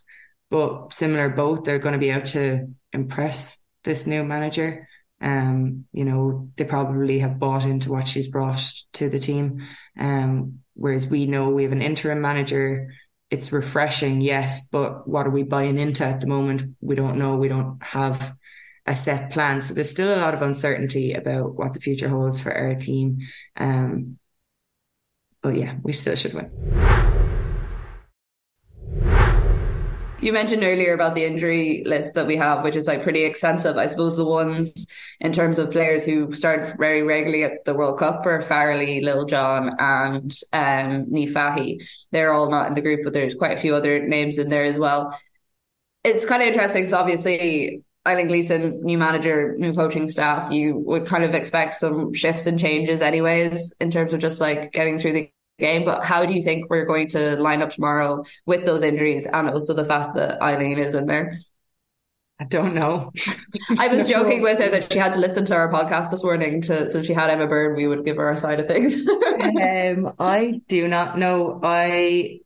But 0.49 0.93
similar, 0.93 1.29
both 1.29 1.63
they're 1.63 1.79
going 1.79 1.93
to 1.93 1.99
be 1.99 2.11
out 2.11 2.27
to 2.27 2.67
impress 2.93 3.59
this 3.83 4.07
new 4.07 4.23
manager. 4.23 4.87
Um, 5.21 5.85
you 5.91 6.05
know, 6.05 6.49
they 6.55 6.63
probably 6.63 7.19
have 7.19 7.37
bought 7.37 7.65
into 7.65 7.91
what 7.91 8.07
she's 8.07 8.27
brought 8.27 8.63
to 8.93 9.09
the 9.09 9.19
team. 9.19 9.67
Um, 9.99 10.59
whereas 10.73 11.07
we 11.07 11.25
know 11.25 11.49
we 11.49 11.63
have 11.63 11.73
an 11.73 11.81
interim 11.81 12.21
manager 12.21 12.89
it's 13.29 13.51
refreshing, 13.51 14.21
yes, 14.21 14.69
but 14.69 15.07
what 15.07 15.27
are 15.27 15.31
we 15.31 15.43
buying 15.43 15.77
into 15.77 16.03
at 16.03 16.19
the 16.19 16.27
moment? 16.27 16.75
We 16.81 16.95
don't 16.95 17.19
know. 17.19 17.35
We 17.35 17.47
don't 17.47 17.77
have 17.81 18.35
a 18.85 18.95
set 18.95 19.31
plan. 19.31 19.61
So 19.61 19.73
there's 19.73 19.91
still 19.91 20.13
a 20.13 20.21
lot 20.21 20.33
of 20.33 20.41
uncertainty 20.41 21.13
about 21.13 21.53
what 21.53 21.73
the 21.73 21.79
future 21.79 22.09
holds 22.09 22.39
for 22.39 22.51
our 22.51 22.73
team. 22.75 23.19
Um, 23.55 24.17
but 25.41 25.55
yeah, 25.55 25.75
we 25.83 25.93
still 25.93 26.15
should 26.15 26.33
win. 26.33 26.49
You 30.21 30.33
mentioned 30.33 30.65
earlier 30.65 30.93
about 30.93 31.15
the 31.15 31.23
injury 31.23 31.81
list 31.85 32.13
that 32.15 32.27
we 32.27 32.35
have, 32.35 32.63
which 32.63 32.75
is 32.75 32.87
like 32.87 33.03
pretty 33.03 33.23
extensive. 33.23 33.77
I 33.77 33.87
suppose 33.87 34.17
the 34.17 34.25
ones 34.25 34.85
in 35.21 35.31
terms 35.31 35.57
of 35.57 35.71
players 35.71 36.03
who 36.03 36.33
start 36.33 36.77
very 36.77 37.03
regularly 37.03 37.45
at 37.45 37.63
the 37.63 37.73
World 37.73 37.99
Cup 37.99 38.25
are 38.25 38.41
Farrelly, 38.41 39.01
Littlejohn, 39.01 39.71
and 39.79 40.37
um, 40.51 41.05
Niamh 41.05 41.31
Fahey. 41.31 41.79
They're 42.11 42.33
all 42.33 42.51
not 42.51 42.67
in 42.67 42.73
the 42.73 42.81
group, 42.81 43.01
but 43.05 43.13
there's 43.13 43.33
quite 43.33 43.57
a 43.57 43.61
few 43.61 43.75
other 43.75 44.05
names 44.05 44.39
in 44.39 44.49
there 44.49 44.65
as 44.65 44.77
well. 44.77 45.17
It's 46.03 46.25
kind 46.25 46.41
of 46.41 46.49
interesting 46.49 46.83
because 46.83 46.93
obviously 46.93 47.83
Eileen 48.07 48.27
Gleeson, 48.27 48.81
new 48.83 48.97
manager, 48.97 49.55
new 49.57 49.73
coaching 49.73 50.09
staff, 50.09 50.51
you 50.51 50.77
would 50.77 51.05
kind 51.05 51.23
of 51.23 51.33
expect 51.33 51.75
some 51.75 52.13
shifts 52.13 52.47
and 52.47 52.57
changes 52.57 53.01
anyways 53.01 53.73
in 53.79 53.91
terms 53.91 54.13
of 54.13 54.19
just 54.19 54.39
like 54.39 54.71
getting 54.71 54.97
through 54.97 55.13
the 55.13 55.31
game. 55.59 55.85
But 55.85 56.05
how 56.05 56.25
do 56.25 56.33
you 56.33 56.41
think 56.41 56.69
we're 56.69 56.85
going 56.85 57.09
to 57.09 57.35
line 57.35 57.61
up 57.61 57.69
tomorrow 57.69 58.23
with 58.45 58.65
those 58.65 58.83
injuries 58.83 59.27
and 59.31 59.49
also 59.49 59.73
the 59.73 59.85
fact 59.85 60.15
that 60.15 60.41
Eileen 60.41 60.79
is 60.79 60.95
in 60.95 61.05
there? 61.05 61.37
I 62.39 62.45
don't 62.45 62.73
know. 62.73 63.11
I 63.77 63.89
was 63.89 64.07
joking 64.09 64.41
with 64.41 64.59
her 64.59 64.69
that 64.69 64.93
she 64.93 64.97
had 64.97 65.11
to 65.13 65.19
listen 65.19 65.43
to 65.45 65.55
our 65.55 65.71
podcast 65.71 66.09
this 66.09 66.23
morning 66.23 66.61
to 66.63 66.89
since 66.89 67.05
she 67.05 67.13
had 67.13 67.29
Emma 67.29 67.47
Byrne, 67.47 67.75
we 67.75 67.85
would 67.85 68.05
give 68.05 68.15
her 68.15 68.27
our 68.27 68.37
side 68.37 68.61
of 68.61 68.67
things. 68.67 68.95
um, 69.05 70.13
I 70.17 70.61
do 70.69 70.87
not 70.87 71.17
know. 71.17 71.59
I 71.61 72.39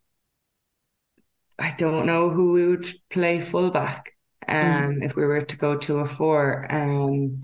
I 1.60 1.76
don't 1.78 2.08
know 2.08 2.32
who 2.32 2.54
we 2.54 2.68
would 2.68 2.88
play 3.12 3.40
fullback 3.40 4.13
um 4.48 4.96
mm. 4.96 5.06
if 5.06 5.16
we 5.16 5.26
were 5.26 5.42
to 5.42 5.58
go 5.58 5.78
to 5.78 6.00
a 6.00 6.06
four. 6.06 6.66
Um 6.70 7.42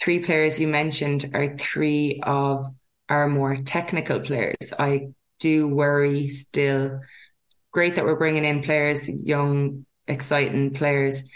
three 0.00 0.18
players 0.18 0.58
you 0.58 0.66
mentioned 0.66 1.30
are 1.32 1.56
three 1.56 2.20
of 2.24 2.66
our 3.08 3.28
more 3.28 3.56
technical 3.56 4.20
players. 4.20 4.72
I 4.78 5.08
do 5.38 5.68
worry 5.68 6.28
still. 6.28 7.00
Great 7.72 7.94
that 7.94 8.04
we're 8.04 8.16
bringing 8.16 8.44
in 8.44 8.62
players, 8.62 9.08
young, 9.08 9.86
exciting 10.06 10.72
players. 10.74 11.28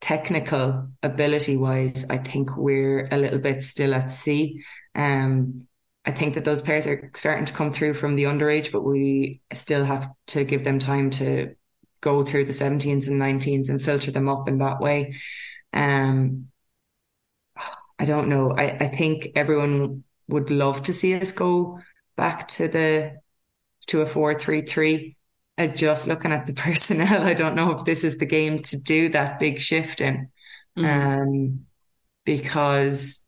Technical 0.00 0.88
ability 1.02 1.56
wise, 1.56 2.04
I 2.08 2.18
think 2.18 2.56
we're 2.56 3.08
a 3.10 3.18
little 3.18 3.40
bit 3.40 3.64
still 3.64 3.94
at 3.94 4.12
sea. 4.12 4.62
Um, 4.94 5.66
I 6.04 6.12
think 6.12 6.34
that 6.34 6.44
those 6.44 6.62
players 6.62 6.86
are 6.86 7.10
starting 7.14 7.46
to 7.46 7.52
come 7.52 7.72
through 7.72 7.94
from 7.94 8.14
the 8.14 8.24
underage, 8.24 8.70
but 8.70 8.82
we 8.82 9.40
still 9.52 9.84
have 9.84 10.08
to 10.28 10.44
give 10.44 10.62
them 10.62 10.78
time 10.78 11.10
to 11.10 11.54
go 12.00 12.24
through 12.24 12.44
the 12.44 12.52
17s 12.52 13.08
and 13.08 13.20
19s 13.20 13.68
and 13.68 13.82
filter 13.82 14.10
them 14.10 14.28
up 14.28 14.48
in 14.48 14.58
that 14.58 14.80
way. 14.80 15.16
Um, 15.72 16.48
I 17.98 18.04
don't 18.04 18.28
know. 18.28 18.52
I, 18.52 18.76
I 18.80 18.88
think 18.88 19.28
everyone 19.34 20.04
would 20.28 20.50
love 20.50 20.82
to 20.84 20.92
see 20.92 21.14
us 21.14 21.32
go 21.32 21.80
back 22.16 22.48
to 22.48 22.68
the 22.68 23.16
to 23.88 24.02
a 24.02 24.06
four 24.06 24.34
three 24.34 24.62
three. 24.62 25.16
Uh, 25.56 25.66
just 25.66 26.06
looking 26.06 26.32
at 26.32 26.46
the 26.46 26.52
personnel, 26.54 27.22
I 27.24 27.34
don't 27.34 27.56
know 27.56 27.72
if 27.72 27.84
this 27.84 28.04
is 28.04 28.18
the 28.18 28.26
game 28.26 28.60
to 28.60 28.78
do 28.78 29.08
that 29.08 29.40
big 29.40 29.58
shift 29.58 30.00
in, 30.00 30.30
mm-hmm. 30.78 31.20
um, 31.20 31.66
because 32.24 33.22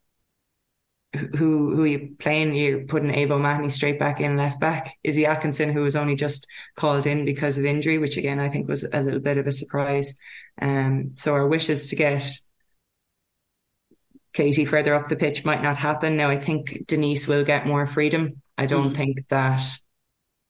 who 1.12 1.74
who 1.74 1.82
are 1.82 1.86
you 1.86 2.14
playing? 2.18 2.54
You're 2.54 2.84
putting 2.84 3.10
Éabha 3.10 3.32
O'Mahony 3.32 3.70
straight 3.70 3.98
back 3.98 4.20
in 4.20 4.36
left 4.36 4.60
back. 4.60 4.96
Izzy 5.02 5.26
Atkinson, 5.26 5.72
who 5.72 5.82
was 5.82 5.96
only 5.96 6.14
just 6.14 6.46
called 6.76 7.06
in 7.06 7.24
because 7.24 7.58
of 7.58 7.64
injury, 7.64 7.98
which 7.98 8.16
again 8.16 8.38
I 8.38 8.48
think 8.48 8.68
was 8.68 8.84
a 8.84 9.00
little 9.00 9.20
bit 9.20 9.38
of 9.38 9.46
a 9.46 9.52
surprise. 9.52 10.14
Um, 10.60 11.10
so 11.14 11.34
our 11.34 11.48
wishes 11.48 11.88
to 11.88 11.96
get 11.96 12.30
Katie 14.32 14.64
further 14.64 14.94
up 14.94 15.08
the 15.08 15.16
pitch 15.16 15.44
might 15.44 15.62
not 15.62 15.76
happen. 15.76 16.16
Now, 16.16 16.30
I 16.30 16.38
think 16.38 16.86
Denise 16.86 17.26
will 17.26 17.44
get 17.44 17.66
more 17.66 17.86
freedom. 17.86 18.42
I 18.56 18.66
don't 18.66 18.92
mm. 18.92 18.96
think 18.96 19.26
that 19.28 19.62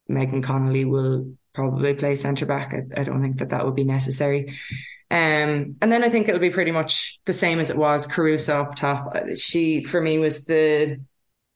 Megan 0.09 0.43
Connolly 0.43 0.85
will 0.85 1.33
probably 1.55 1.95
play 1.95 2.17
centre 2.17 2.47
back. 2.47 2.75
I, 2.75 3.01
I, 3.01 3.05
don't 3.05 3.23
think 3.23 3.39
that 3.39 3.51
that 3.51 3.65
would 3.65 3.75
be 3.75 3.85
necessary. 3.85 4.59
Um, 5.11 5.77
and 5.81 5.91
then 5.91 6.05
I 6.05 6.09
think 6.09 6.29
it'll 6.29 6.41
be 6.41 6.51
pretty 6.51 6.71
much 6.71 7.19
the 7.25 7.33
same 7.33 7.59
as 7.59 7.71
it 7.71 7.77
was. 7.77 8.07
Carusa 8.07 8.61
up 8.61 8.75
top. 8.77 9.15
She, 9.37 9.83
for 9.83 10.01
me, 10.01 10.19
was 10.19 10.45
the 10.45 11.01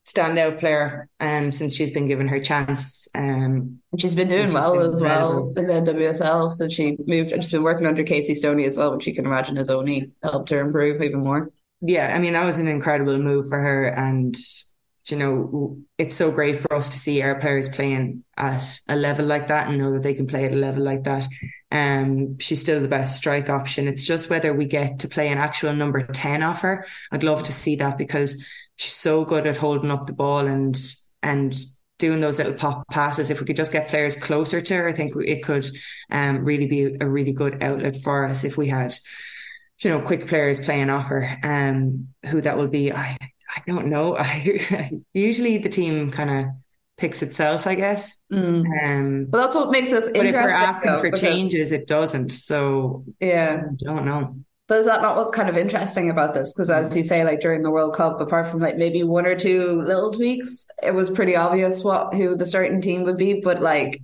standout 0.06 0.58
player 0.60 1.08
um, 1.20 1.52
since 1.52 1.74
she's 1.74 1.92
been 1.92 2.08
given 2.08 2.28
her 2.28 2.40
chance. 2.40 3.08
Um, 3.14 3.80
she's 3.96 4.14
been 4.14 4.28
doing 4.28 4.52
well 4.52 4.76
been 4.76 4.90
as 4.90 5.00
well 5.00 5.52
in 5.56 5.66
the 5.66 5.92
WSL 5.92 6.52
since 6.52 6.74
she 6.74 6.96
moved. 7.06 7.32
And 7.32 7.42
she's 7.42 7.52
been 7.52 7.62
working 7.62 7.86
under 7.86 8.02
Casey 8.02 8.34
Stoney 8.34 8.64
as 8.64 8.76
well, 8.76 8.94
which 8.94 9.06
you 9.06 9.14
can 9.14 9.24
imagine 9.24 9.56
has 9.56 9.70
only 9.70 10.10
helped 10.22 10.50
her 10.50 10.60
improve 10.60 11.00
even 11.00 11.20
more 11.20 11.50
yeah, 11.86 12.14
I 12.14 12.18
mean, 12.18 12.32
that 12.32 12.44
was 12.44 12.56
an 12.58 12.66
incredible 12.66 13.18
move 13.18 13.48
for 13.48 13.60
her. 13.60 13.86
And, 13.86 14.34
you 15.10 15.18
know, 15.18 15.78
it's 15.98 16.14
so 16.14 16.30
great 16.30 16.56
for 16.56 16.74
us 16.74 16.90
to 16.90 16.98
see 16.98 17.20
our 17.22 17.38
players 17.38 17.68
playing 17.68 18.24
at 18.36 18.80
a 18.88 18.96
level 18.96 19.26
like 19.26 19.48
that 19.48 19.68
and 19.68 19.78
know 19.78 19.92
that 19.92 20.02
they 20.02 20.14
can 20.14 20.26
play 20.26 20.46
at 20.46 20.52
a 20.52 20.56
level 20.56 20.82
like 20.82 21.04
that. 21.04 21.28
Um, 21.70 22.38
she's 22.38 22.60
still 22.60 22.80
the 22.80 22.88
best 22.88 23.16
strike 23.16 23.50
option. 23.50 23.88
It's 23.88 24.06
just 24.06 24.30
whether 24.30 24.54
we 24.54 24.64
get 24.64 25.00
to 25.00 25.08
play 25.08 25.28
an 25.28 25.38
actual 25.38 25.74
number 25.74 26.06
10 26.06 26.42
off 26.42 26.62
her. 26.62 26.86
I'd 27.12 27.22
love 27.22 27.42
to 27.44 27.52
see 27.52 27.76
that 27.76 27.98
because 27.98 28.44
she's 28.76 28.94
so 28.94 29.24
good 29.24 29.46
at 29.46 29.56
holding 29.56 29.90
up 29.90 30.06
the 30.06 30.14
ball 30.14 30.46
and, 30.46 30.76
and 31.22 31.54
doing 31.98 32.20
those 32.20 32.38
little 32.38 32.54
pop 32.54 32.84
passes. 32.90 33.30
If 33.30 33.40
we 33.40 33.46
could 33.46 33.56
just 33.56 33.72
get 33.72 33.88
players 33.88 34.16
closer 34.16 34.60
to 34.60 34.74
her, 34.74 34.88
I 34.88 34.92
think 34.92 35.12
it 35.16 35.42
could 35.42 35.66
um, 36.10 36.44
really 36.44 36.66
be 36.66 36.96
a 37.00 37.08
really 37.08 37.32
good 37.32 37.62
outlet 37.62 37.96
for 38.02 38.24
us 38.24 38.44
if 38.44 38.56
we 38.56 38.68
had 38.68 38.94
you 39.80 39.90
know, 39.90 40.00
quick 40.00 40.26
players 40.26 40.60
playing 40.60 40.90
offer. 40.90 41.38
Um, 41.42 42.08
who 42.26 42.40
that 42.40 42.56
will 42.56 42.68
be, 42.68 42.92
I 42.92 43.18
I 43.56 43.62
don't 43.66 43.86
know. 43.86 44.16
I 44.18 44.90
usually 45.12 45.58
the 45.58 45.68
team 45.68 46.10
kind 46.10 46.30
of 46.30 46.46
picks 46.96 47.22
itself, 47.22 47.66
I 47.66 47.74
guess. 47.74 48.18
Mm. 48.32 48.64
Um, 48.84 49.26
but 49.26 49.38
that's 49.38 49.54
what 49.54 49.70
makes 49.70 49.92
us. 49.92 50.06
But 50.06 50.26
if 50.26 50.34
we're 50.34 50.48
asking 50.48 50.92
though, 50.92 50.98
for 50.98 51.04
because... 51.04 51.20
changes, 51.20 51.72
it 51.72 51.86
doesn't. 51.86 52.30
So 52.30 53.04
yeah, 53.20 53.62
I 53.64 53.74
don't 53.84 54.04
know. 54.04 54.36
But 54.66 54.78
is 54.78 54.86
that 54.86 55.02
not 55.02 55.16
what's 55.16 55.30
kind 55.30 55.50
of 55.50 55.58
interesting 55.58 56.08
about 56.08 56.32
this? 56.32 56.52
Because 56.52 56.70
as 56.70 56.96
you 56.96 57.02
say, 57.02 57.22
like 57.22 57.40
during 57.40 57.62
the 57.62 57.70
World 57.70 57.94
Cup, 57.94 58.20
apart 58.20 58.46
from 58.46 58.60
like 58.60 58.76
maybe 58.76 59.02
one 59.02 59.26
or 59.26 59.36
two 59.36 59.82
little 59.82 60.10
tweaks, 60.10 60.66
it 60.82 60.94
was 60.94 61.10
pretty 61.10 61.36
obvious 61.36 61.84
what 61.84 62.14
who 62.14 62.34
the 62.34 62.46
starting 62.46 62.80
team 62.80 63.04
would 63.04 63.18
be. 63.18 63.40
But 63.40 63.60
like 63.60 64.00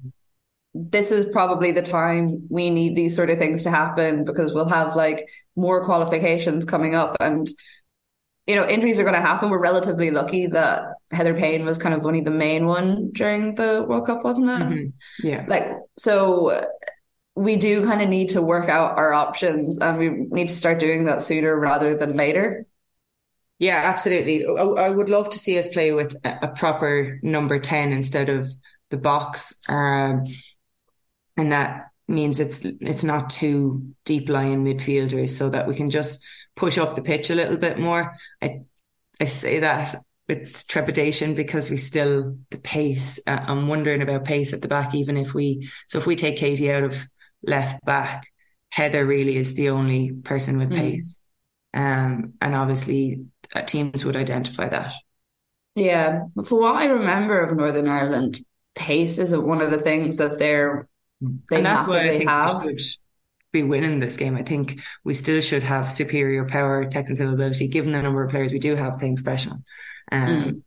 this 0.75 1.11
is 1.11 1.27
probably 1.27 1.73
the 1.73 1.83
time 1.83 2.47
we 2.49 2.71
need 2.71 2.95
these 2.95 3.17
sort 3.17 3.31
of 3.31 3.39
things 3.39 3.65
to 3.65 3.71
happen 3.71 4.25
because 4.25 4.55
we'll 4.55 4.69
have 4.69 4.95
like 4.95 5.29
more 5.57 5.85
qualifications 5.85 6.65
coming 6.65 6.95
up 6.95 7.17
and 7.21 7.49
you 8.47 8.57
know 8.57 8.67
injuries 8.67 8.99
are 8.99 9.05
going 9.05 9.15
to 9.15 9.21
happen. 9.21 9.51
We're 9.51 9.59
relatively 9.59 10.11
lucky 10.11 10.47
that 10.49 10.95
heather 11.11 11.35
payne 11.35 11.65
was 11.65 11.79
kind 11.79 11.95
of 11.95 12.05
only 12.07 12.21
the 12.21 12.31
main 12.31 12.67
one 12.67 13.11
during 13.13 13.55
the 13.55 13.85
world 13.87 14.07
cup 14.07 14.25
wasn't 14.25 14.49
it? 14.49 14.61
Mm-hmm. 14.61 15.27
yeah. 15.27 15.45
Like 15.47 15.69
so 15.97 16.67
we 17.35 17.57
do 17.57 17.85
kind 17.85 18.03
of 18.03 18.09
need 18.09 18.31
to 18.31 18.43
work 18.43 18.69
out 18.69 18.99
our 18.99 19.13
options 19.13 19.79
and 19.79 19.99
we 19.99 20.11
need 20.11 20.49
to 20.49 20.55
start 20.55 20.79
doing 20.79 21.07
that 21.07 21.23
sooner 21.23 21.57
rather 21.59 21.97
than 21.97 22.17
later. 22.17 22.67
Yeah 23.59 23.83
absolutely. 23.85 24.47
I, 24.47 24.89
would 24.89 25.09
love 25.09 25.31
to 25.31 25.39
see 25.39 25.59
us 25.59 25.69
play 25.69 25.93
with 25.93 26.17
a, 26.25 26.49
proper 26.49 27.21
number 27.23 27.59
10 27.59 27.93
instead 27.93 28.29
of 28.29 28.51
the 28.91 28.97
box 28.97 29.55
um, 29.69 30.25
and 31.37 31.53
that 31.53 31.91
means 32.09 32.41
it's 32.41 32.61
it's 32.65 33.05
not 33.05 33.31
too 33.31 33.95
deep 34.05 34.29
lying 34.29 34.65
midfielders 34.65 35.31
so 35.31 35.49
that 35.49 35.69
we 35.69 35.75
can 35.75 35.91
just 35.91 36.25
push 36.57 36.79
up 36.79 36.97
the 36.97 37.03
pitch 37.03 37.31
a 37.31 37.35
little 37.35 37.57
bit 37.57 37.79
more. 37.79 38.15
I 38.43 38.61
I 39.21 39.25
say 39.25 39.61
that 39.61 39.97
with 40.29 40.67
trepidation 40.69 41.35
because 41.35 41.71
we 41.71 41.77
still 41.77 42.37
the 42.51 42.59
pace. 42.59 43.19
Uh, 43.27 43.41
I'm 43.47 43.69
wondering 43.69 44.03
about 44.03 44.25
pace 44.25 44.53
at 44.53 44.63
the 44.63 44.69
back, 44.69 44.95
even 44.95 45.17
if 45.17 45.35
we 45.35 45.69
so 45.89 45.99
if 45.99 46.07
we 46.07 46.17
take 46.17 46.37
Katie 46.37 46.71
out 46.71 46.85
of 46.85 47.09
left 47.43 47.85
back, 47.85 48.27
Heather 48.71 49.05
really 49.05 49.37
is 49.37 49.55
the 49.55 49.71
only 49.71 50.13
person 50.13 50.59
with 50.59 50.71
mm. 50.71 50.77
pace, 50.77 51.21
um, 51.75 52.35
and 52.41 52.55
obviously 52.55 53.25
uh, 53.55 53.63
teams 53.63 54.05
would 54.05 54.17
identify 54.17 54.69
that. 54.69 54.95
Yeah, 55.75 56.25
for 56.47 56.61
what 56.61 56.77
I 56.77 56.87
remember 56.87 57.41
of 57.41 57.57
Northern 57.57 57.89
Ireland, 57.89 58.45
pace 58.75 59.19
isn't 59.19 59.47
one 59.47 59.61
of 59.61 59.71
the 59.71 59.79
things 59.79 60.19
that 60.19 60.39
they're 60.39 60.89
they 61.21 61.57
and 61.57 61.67
that's 61.67 61.87
why 61.87 62.07
I 62.07 62.19
think 62.19 62.31
have. 62.31 62.65
we 62.65 62.79
should 62.79 63.01
be 63.53 63.63
winning 63.63 63.99
this 63.99 64.17
game. 64.17 64.37
I 64.37 64.43
think 64.43 64.81
we 65.05 65.15
still 65.15 65.41
should 65.41 65.63
have 65.63 65.93
superior 65.93 66.47
power, 66.47 66.85
technical 66.85 67.33
ability, 67.33 67.69
given 67.69 67.93
the 67.93 68.03
number 68.03 68.23
of 68.23 68.31
players 68.31 68.53
we 68.53 68.59
do 68.59 68.77
have 68.77 68.99
playing 68.99 69.17
professional. 69.17 69.59
Um, 70.13 70.29
mm. 70.29 70.63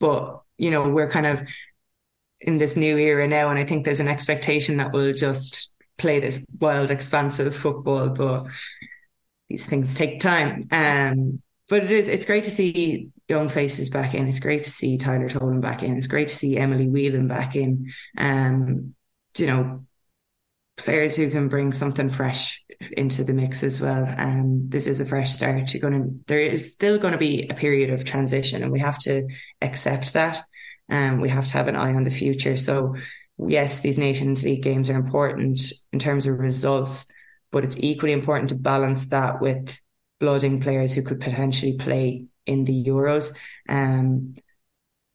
But 0.00 0.42
you 0.56 0.70
know, 0.70 0.88
we're 0.88 1.10
kind 1.10 1.26
of 1.26 1.42
in 2.40 2.58
this 2.58 2.76
new 2.76 2.96
era 2.96 3.26
now, 3.28 3.50
and 3.50 3.58
I 3.58 3.64
think 3.64 3.84
there's 3.84 4.00
an 4.00 4.08
expectation 4.08 4.78
that 4.78 4.92
we'll 4.92 5.14
just 5.14 5.74
play 5.96 6.20
this 6.20 6.44
wild, 6.58 6.90
expansive 6.90 7.54
football. 7.54 8.10
But 8.10 8.46
these 9.48 9.66
things 9.66 9.94
take 9.94 10.20
time. 10.20 10.68
Um, 10.70 11.42
but 11.68 11.84
it 11.84 11.90
is 11.90 12.08
it's 12.08 12.26
great 12.26 12.44
to 12.44 12.50
see 12.50 13.10
young 13.28 13.48
faces 13.48 13.90
back 13.90 14.14
in. 14.14 14.26
It's 14.26 14.40
great 14.40 14.64
to 14.64 14.70
see 14.70 14.96
Tyler 14.96 15.28
Toland 15.28 15.62
back 15.62 15.82
in. 15.82 15.96
It's 15.96 16.06
great 16.06 16.28
to 16.28 16.34
see 16.34 16.56
Emily 16.56 16.88
Whelan 16.88 17.28
back 17.28 17.54
in. 17.56 17.90
Um, 18.16 18.94
you 19.36 19.46
know, 19.46 19.84
players 20.78 21.16
who 21.16 21.30
can 21.30 21.48
bring 21.48 21.72
something 21.72 22.08
fresh 22.08 22.64
into 22.92 23.24
the 23.24 23.34
mix 23.34 23.62
as 23.62 23.80
well. 23.80 24.06
Um, 24.16 24.68
this 24.68 24.86
is 24.86 25.00
a 25.00 25.04
fresh 25.04 25.32
start. 25.32 25.74
You're 25.74 25.80
going 25.80 26.02
to, 26.02 26.24
there 26.26 26.38
is 26.38 26.72
still 26.72 26.98
going 26.98 27.12
to 27.12 27.18
be 27.18 27.48
a 27.48 27.54
period 27.54 27.90
of 27.90 28.04
transition 28.04 28.62
and 28.62 28.72
we 28.72 28.80
have 28.80 28.98
to 29.00 29.28
accept 29.60 30.14
that. 30.14 30.42
Um, 30.88 31.20
we 31.20 31.28
have 31.28 31.46
to 31.48 31.52
have 31.54 31.68
an 31.68 31.76
eye 31.76 31.94
on 31.94 32.04
the 32.04 32.10
future. 32.10 32.56
So 32.56 32.96
yes, 33.38 33.80
these 33.80 33.98
Nations 33.98 34.44
League 34.44 34.62
games 34.62 34.88
are 34.88 34.96
important 34.96 35.60
in 35.92 35.98
terms 35.98 36.26
of 36.26 36.38
results, 36.38 37.06
but 37.50 37.64
it's 37.64 37.76
equally 37.78 38.12
important 38.12 38.50
to 38.50 38.54
balance 38.54 39.10
that 39.10 39.40
with 39.40 39.78
blooding 40.20 40.60
players 40.60 40.94
who 40.94 41.02
could 41.02 41.20
potentially 41.20 41.76
play 41.76 42.26
in 42.46 42.64
the 42.64 42.84
Euros. 42.84 43.36
Um, 43.68 44.34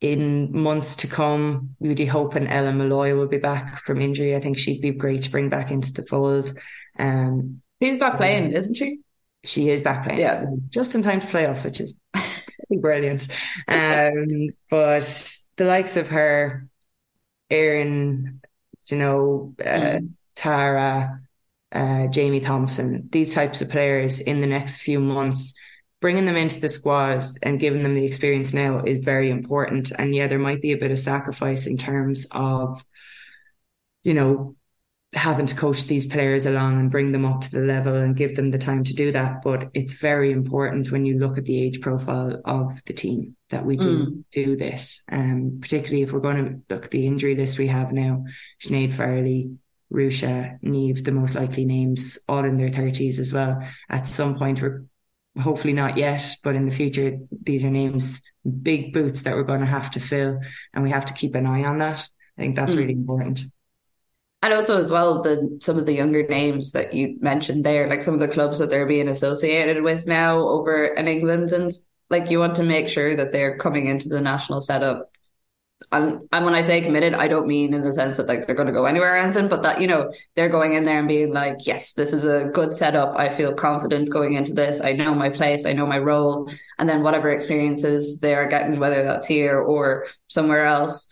in 0.03 0.51
months 0.51 0.97
to 0.97 1.07
come, 1.07 1.77
we'd 1.79 1.95
be 1.95 2.05
hoping 2.05 2.45
Ellen 2.47 2.77
Molloy 2.77 3.15
will 3.15 3.29
be 3.29 3.37
back 3.37 3.81
from 3.85 4.01
injury. 4.01 4.35
I 4.35 4.41
think 4.41 4.57
she'd 4.57 4.81
be 4.81 4.91
great 4.91 5.21
to 5.21 5.31
bring 5.31 5.47
back 5.47 5.71
into 5.71 5.93
the 5.93 6.03
fold. 6.03 6.53
Um, 6.99 7.61
She's 7.81 7.97
back 7.97 8.17
playing, 8.17 8.51
isn't 8.51 8.75
she? 8.75 8.99
She 9.45 9.69
is 9.69 9.81
back 9.81 10.03
playing. 10.03 10.19
Yeah. 10.19 10.43
Just 10.71 10.93
in 10.93 11.03
time 11.03 11.21
for 11.21 11.27
playoffs, 11.27 11.63
which 11.63 11.79
is 11.79 11.95
brilliant. 12.81 13.29
Um, 13.69 14.49
but 14.69 15.37
the 15.55 15.65
likes 15.65 15.95
of 15.95 16.09
her, 16.09 16.67
Erin, 17.49 18.41
you 18.87 18.97
know, 18.97 19.55
uh, 19.61 19.63
mm. 19.63 20.09
Tara, 20.35 21.21
uh, 21.71 22.07
Jamie 22.07 22.41
Thompson, 22.41 23.07
these 23.09 23.33
types 23.33 23.61
of 23.61 23.69
players 23.69 24.19
in 24.19 24.41
the 24.41 24.47
next 24.47 24.81
few 24.81 24.99
months, 24.99 25.57
bringing 26.03 26.25
them 26.25 26.35
into 26.35 26.59
the 26.59 26.67
squad 26.67 27.25
and 27.43 27.61
giving 27.61 27.81
them 27.81 27.95
the 27.95 28.05
experience 28.05 28.53
now 28.53 28.79
is 28.79 28.99
very 28.99 29.29
important. 29.29 29.89
And 29.97 30.13
yeah, 30.13 30.27
there 30.27 30.37
might 30.37 30.61
be 30.61 30.73
a 30.73 30.77
bit 30.77 30.91
of 30.91 30.99
sacrifice 30.99 31.65
in 31.65 31.77
terms 31.77 32.27
of, 32.31 32.83
you 34.03 34.13
know, 34.13 34.57
having 35.13 35.45
to 35.45 35.55
coach 35.55 35.85
these 35.85 36.05
players 36.05 36.45
along 36.45 36.77
and 36.77 36.91
bring 36.91 37.13
them 37.13 37.23
up 37.23 37.39
to 37.39 37.51
the 37.51 37.65
level 37.65 37.95
and 37.95 38.17
give 38.17 38.35
them 38.35 38.51
the 38.51 38.57
time 38.57 38.83
to 38.83 38.93
do 38.93 39.13
that. 39.13 39.43
But 39.43 39.69
it's 39.73 39.93
very 39.93 40.33
important 40.33 40.91
when 40.91 41.05
you 41.05 41.19
look 41.19 41.37
at 41.37 41.45
the 41.45 41.57
age 41.57 41.79
profile 41.79 42.41
of 42.43 42.83
the 42.83 42.93
team 42.93 43.37
that 43.49 43.65
we 43.65 43.77
do 43.77 44.07
mm. 44.07 44.23
do 44.29 44.57
this. 44.57 45.03
Um, 45.09 45.59
particularly 45.61 46.01
if 46.01 46.11
we're 46.11 46.19
going 46.19 46.43
to 46.43 46.75
look 46.75 46.83
at 46.83 46.91
the 46.91 47.07
injury 47.07 47.37
list 47.37 47.57
we 47.57 47.67
have 47.67 47.93
now, 47.93 48.25
Sinead 48.61 48.91
Farrelly, 48.91 49.55
Ruesha, 49.89 50.59
Niamh, 50.61 51.01
the 51.01 51.13
most 51.13 51.33
likely 51.33 51.63
names, 51.63 52.19
all 52.27 52.43
in 52.43 52.57
their 52.57 52.71
thirties 52.71 53.19
as 53.19 53.31
well. 53.31 53.65
At 53.89 54.05
some 54.05 54.35
point, 54.35 54.61
we're 54.61 54.83
hopefully 55.39 55.73
not 55.73 55.97
yet, 55.97 56.23
but 56.43 56.55
in 56.55 56.65
the 56.65 56.75
future, 56.75 57.17
these 57.41 57.63
are 57.63 57.69
names, 57.69 58.21
big 58.61 58.93
boots 58.93 59.21
that 59.21 59.35
we're 59.35 59.43
going 59.43 59.61
to 59.61 59.65
have 59.65 59.91
to 59.91 59.99
fill, 59.99 60.39
and 60.73 60.83
we 60.83 60.91
have 60.91 61.05
to 61.05 61.13
keep 61.13 61.35
an 61.35 61.45
eye 61.45 61.63
on 61.63 61.79
that. 61.79 62.07
I 62.37 62.41
think 62.41 62.55
that's 62.55 62.75
mm. 62.75 62.79
really 62.79 62.93
important. 62.93 63.43
And 64.41 64.53
also 64.53 64.77
as 64.77 64.91
well, 64.91 65.21
the 65.21 65.57
some 65.61 65.77
of 65.77 65.85
the 65.85 65.93
younger 65.93 66.27
names 66.27 66.73
that 66.73 66.93
you 66.93 67.17
mentioned 67.21 67.65
there, 67.65 67.89
like 67.89 68.03
some 68.03 68.13
of 68.13 68.19
the 68.19 68.27
clubs 68.27 68.59
that 68.59 68.69
they're 68.69 68.85
being 68.85 69.07
associated 69.07 69.83
with 69.83 70.05
now 70.05 70.39
over 70.39 70.85
in 70.85 71.07
England, 71.07 71.53
and 71.53 71.71
like 72.09 72.29
you 72.29 72.39
want 72.39 72.55
to 72.55 72.63
make 72.63 72.89
sure 72.89 73.15
that 73.15 73.31
they're 73.31 73.57
coming 73.57 73.87
into 73.87 74.09
the 74.09 74.19
national 74.19 74.59
setup. 74.59 75.12
And 75.91 76.27
and 76.31 76.45
when 76.45 76.55
I 76.55 76.61
say 76.61 76.81
committed, 76.81 77.13
I 77.13 77.27
don't 77.27 77.47
mean 77.47 77.73
in 77.73 77.81
the 77.81 77.93
sense 77.93 78.17
that 78.17 78.27
like 78.27 78.45
they're 78.45 78.55
going 78.55 78.67
to 78.67 78.73
go 78.73 78.85
anywhere 78.85 79.15
or 79.15 79.17
anything, 79.17 79.47
but 79.47 79.63
that 79.63 79.81
you 79.81 79.87
know 79.87 80.11
they're 80.35 80.49
going 80.49 80.73
in 80.73 80.85
there 80.85 80.99
and 80.99 81.07
being 81.07 81.33
like, 81.33 81.65
yes, 81.65 81.93
this 81.93 82.13
is 82.13 82.25
a 82.25 82.49
good 82.53 82.73
setup. 82.73 83.15
I 83.17 83.29
feel 83.29 83.53
confident 83.53 84.09
going 84.09 84.33
into 84.33 84.53
this. 84.53 84.81
I 84.81 84.93
know 84.93 85.13
my 85.13 85.29
place. 85.29 85.65
I 85.65 85.73
know 85.73 85.85
my 85.85 85.99
role, 85.99 86.49
and 86.79 86.87
then 86.87 87.03
whatever 87.03 87.29
experiences 87.29 88.19
they 88.19 88.33
are 88.33 88.47
getting, 88.47 88.79
whether 88.79 89.03
that's 89.03 89.25
here 89.25 89.59
or 89.59 90.07
somewhere 90.27 90.65
else 90.65 91.07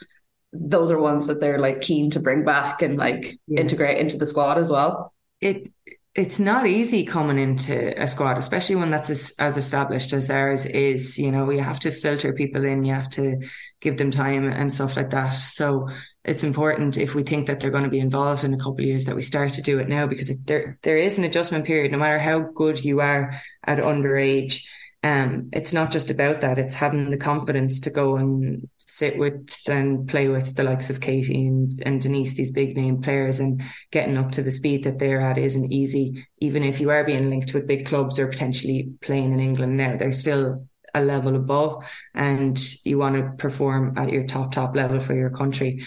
those 0.53 0.91
are 0.91 0.99
ones 0.99 1.27
that 1.27 1.39
they're 1.39 1.59
like 1.59 1.79
keen 1.79 2.11
to 2.11 2.19
bring 2.19 2.43
back 2.43 2.81
and 2.81 2.97
like 2.97 3.39
yeah. 3.47 3.61
integrate 3.61 3.99
into 3.99 4.17
the 4.17 4.25
squad 4.25 4.57
as 4.57 4.69
well. 4.69 5.13
It 5.39 5.71
it's 6.13 6.39
not 6.39 6.67
easy 6.67 7.05
coming 7.05 7.39
into 7.39 7.99
a 8.01 8.05
squad, 8.05 8.37
especially 8.37 8.75
one 8.75 8.89
that's 8.89 9.09
as, 9.09 9.33
as, 9.39 9.55
established 9.55 10.11
as 10.11 10.29
ours 10.29 10.65
is. 10.65 11.17
You 11.17 11.31
know, 11.31 11.45
we 11.45 11.59
have 11.59 11.79
to 11.81 11.91
filter 11.91 12.33
people 12.33 12.65
in, 12.65 12.83
you 12.83 12.93
have 12.93 13.09
to 13.11 13.37
give 13.81 13.97
them 13.97 14.11
time 14.11 14.47
and 14.47 14.71
stuff 14.71 14.95
like 14.95 15.09
that. 15.09 15.29
So 15.29 15.89
it's 16.23 16.43
important 16.43 16.97
if 16.97 17.15
we 17.15 17.23
think 17.23 17.47
that 17.47 17.59
they're 17.59 17.71
going 17.71 17.83
to 17.83 17.89
be 17.89 17.99
involved 17.99 18.43
in 18.43 18.53
a 18.53 18.57
couple 18.57 18.79
of 18.79 18.85
years 18.85 19.05
that 19.05 19.15
we 19.15 19.23
start 19.23 19.53
to 19.53 19.61
do 19.61 19.79
it 19.79 19.89
now 19.89 20.05
because 20.07 20.35
there 20.43 20.77
there 20.83 20.97
is 20.97 21.17
an 21.17 21.23
adjustment 21.23 21.65
period. 21.65 21.91
No 21.91 21.97
matter 21.97 22.19
how 22.19 22.39
good 22.39 22.83
you 22.83 23.01
are 23.01 23.41
at 23.65 23.79
underage, 23.79 24.63
um, 25.03 25.49
it's 25.51 25.73
not 25.73 25.91
just 25.91 26.11
about 26.11 26.41
that. 26.41 26.59
It's 26.59 26.75
having 26.75 27.09
the 27.09 27.17
confidence 27.17 27.79
to 27.81 27.89
go 27.89 28.17
and 28.17 28.69
sit 28.77 29.17
with 29.17 29.49
and 29.67 30.07
play 30.07 30.27
with 30.27 30.55
the 30.55 30.63
likes 30.63 30.91
of 30.91 31.01
Katie 31.01 31.47
and, 31.47 31.71
and 31.83 31.99
Denise, 31.99 32.35
these 32.35 32.51
big 32.51 32.77
name 32.77 33.01
players, 33.01 33.39
and 33.39 33.63
getting 33.89 34.17
up 34.17 34.31
to 34.33 34.43
the 34.43 34.51
speed 34.51 34.83
that 34.83 34.99
they're 34.99 35.21
at 35.21 35.39
isn't 35.39 35.71
easy. 35.73 36.27
Even 36.39 36.63
if 36.63 36.79
you 36.79 36.91
are 36.91 37.03
being 37.03 37.31
linked 37.31 37.55
with 37.55 37.67
big 37.67 37.87
clubs 37.87 38.19
or 38.19 38.27
potentially 38.27 38.93
playing 39.01 39.33
in 39.33 39.39
England 39.39 39.75
now, 39.75 39.97
they're 39.97 40.13
still 40.13 40.67
a 40.93 41.03
level 41.03 41.35
above 41.35 41.85
and 42.13 42.59
you 42.85 42.97
want 42.97 43.15
to 43.15 43.31
perform 43.37 43.97
at 43.97 44.11
your 44.11 44.25
top, 44.25 44.51
top 44.51 44.75
level 44.75 44.99
for 44.99 45.15
your 45.15 45.29
country 45.29 45.85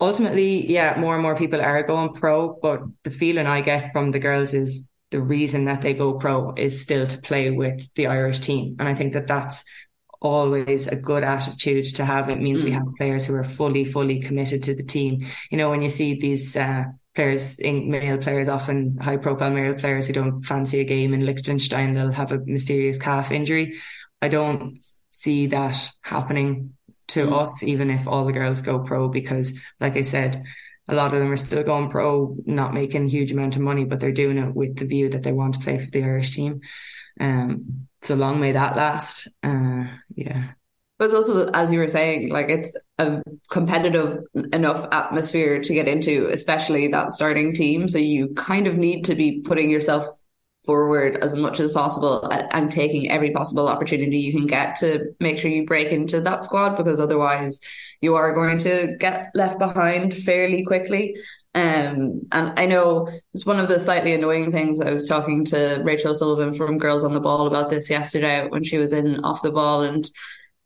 ultimately, 0.00 0.70
yeah, 0.70 0.98
more 0.98 1.14
and 1.14 1.22
more 1.22 1.36
people 1.36 1.60
are 1.60 1.82
going 1.82 2.12
pro, 2.12 2.58
but 2.60 2.82
the 3.04 3.10
feeling 3.10 3.46
I 3.46 3.60
get 3.60 3.92
from 3.92 4.10
the 4.10 4.18
girls 4.18 4.54
is 4.54 4.86
the 5.10 5.20
reason 5.20 5.64
that 5.64 5.80
they 5.80 5.94
go 5.94 6.14
pro 6.14 6.52
is 6.54 6.80
still 6.80 7.06
to 7.06 7.18
play 7.18 7.50
with 7.50 7.88
the 7.94 8.06
Irish 8.06 8.40
team. 8.40 8.76
And 8.78 8.88
I 8.88 8.94
think 8.94 9.14
that 9.14 9.26
that's 9.26 9.64
always 10.20 10.86
a 10.86 10.96
good 10.96 11.24
attitude 11.24 11.86
to 11.96 12.04
have. 12.04 12.28
It 12.28 12.40
means 12.40 12.62
mm. 12.62 12.66
we 12.66 12.70
have 12.72 12.86
players 12.96 13.24
who 13.24 13.34
are 13.34 13.44
fully, 13.44 13.84
fully 13.84 14.20
committed 14.20 14.62
to 14.64 14.74
the 14.74 14.82
team. 14.82 15.26
You 15.50 15.58
know, 15.58 15.70
when 15.70 15.82
you 15.82 15.88
see 15.88 16.18
these, 16.18 16.56
uh, 16.56 16.84
players, 17.14 17.58
male 17.58 18.18
players, 18.18 18.46
often 18.46 18.96
high 18.98 19.16
profile 19.16 19.50
male 19.50 19.74
players 19.74 20.06
who 20.06 20.12
don't 20.12 20.40
fancy 20.42 20.80
a 20.80 20.84
game 20.84 21.12
in 21.12 21.26
Liechtenstein, 21.26 21.94
they'll 21.94 22.12
have 22.12 22.30
a 22.30 22.38
mysterious 22.44 22.96
calf 22.96 23.32
injury. 23.32 23.76
I 24.20 24.28
don't 24.28 24.78
see 25.10 25.46
that 25.48 25.90
happening 26.02 26.74
to 27.08 27.26
mm. 27.26 27.42
us, 27.42 27.62
even 27.62 27.90
if 27.90 28.06
all 28.06 28.24
the 28.24 28.32
girls 28.32 28.62
go 28.62 28.80
pro, 28.80 29.08
because 29.08 29.58
like 29.80 29.96
I 29.96 30.02
said, 30.02 30.44
a 30.88 30.94
lot 30.94 31.12
of 31.12 31.20
them 31.20 31.30
are 31.30 31.36
still 31.36 31.62
going 31.62 31.90
pro, 31.90 32.36
not 32.46 32.72
making 32.72 33.04
a 33.04 33.10
huge 33.10 33.30
amount 33.30 33.56
of 33.56 33.62
money, 33.62 33.84
but 33.84 34.00
they're 34.00 34.12
doing 34.12 34.38
it 34.38 34.54
with 34.54 34.76
the 34.76 34.86
view 34.86 35.10
that 35.10 35.22
they 35.22 35.32
want 35.32 35.54
to 35.54 35.60
play 35.60 35.78
for 35.78 35.90
the 35.90 36.02
Irish 36.02 36.34
team. 36.34 36.60
Um, 37.20 37.88
so 38.00 38.14
long 38.14 38.40
may 38.40 38.52
that 38.52 38.76
last. 38.76 39.28
Uh, 39.42 39.84
yeah. 40.14 40.52
But 40.98 41.06
it's 41.06 41.14
also, 41.14 41.48
as 41.50 41.70
you 41.70 41.78
were 41.78 41.88
saying, 41.88 42.30
like 42.30 42.48
it's 42.48 42.74
a 42.98 43.22
competitive 43.50 44.18
enough 44.52 44.88
atmosphere 44.90 45.60
to 45.60 45.74
get 45.74 45.86
into, 45.86 46.28
especially 46.32 46.88
that 46.88 47.12
starting 47.12 47.54
team. 47.54 47.88
So 47.88 47.98
you 47.98 48.28
kind 48.34 48.66
of 48.66 48.76
need 48.76 49.04
to 49.04 49.14
be 49.14 49.40
putting 49.40 49.70
yourself 49.70 50.06
forward 50.68 51.16
as 51.24 51.34
much 51.34 51.60
as 51.60 51.70
possible 51.70 52.30
and 52.30 52.70
taking 52.70 53.10
every 53.10 53.30
possible 53.30 53.68
opportunity 53.68 54.18
you 54.18 54.34
can 54.34 54.46
get 54.46 54.76
to 54.76 55.06
make 55.18 55.38
sure 55.38 55.50
you 55.50 55.64
break 55.64 55.90
into 55.90 56.20
that 56.20 56.44
squad 56.44 56.76
because 56.76 57.00
otherwise 57.00 57.58
you 58.02 58.16
are 58.16 58.34
going 58.34 58.58
to 58.58 58.94
get 59.00 59.30
left 59.34 59.58
behind 59.58 60.14
fairly 60.14 60.62
quickly. 60.62 61.16
Um, 61.54 62.20
and 62.32 62.52
I 62.60 62.66
know 62.66 63.08
it's 63.32 63.46
one 63.46 63.58
of 63.58 63.68
the 63.68 63.80
slightly 63.80 64.12
annoying 64.12 64.52
things. 64.52 64.78
I 64.78 64.92
was 64.92 65.08
talking 65.08 65.46
to 65.46 65.80
Rachel 65.82 66.14
Sullivan 66.14 66.52
from 66.52 66.76
Girls 66.76 67.02
on 67.02 67.14
the 67.14 67.20
Ball 67.20 67.46
about 67.46 67.70
this 67.70 67.88
yesterday 67.88 68.46
when 68.46 68.62
she 68.62 68.76
was 68.76 68.92
in 68.92 69.24
Off 69.24 69.40
the 69.40 69.50
Ball. 69.50 69.84
And, 69.84 70.06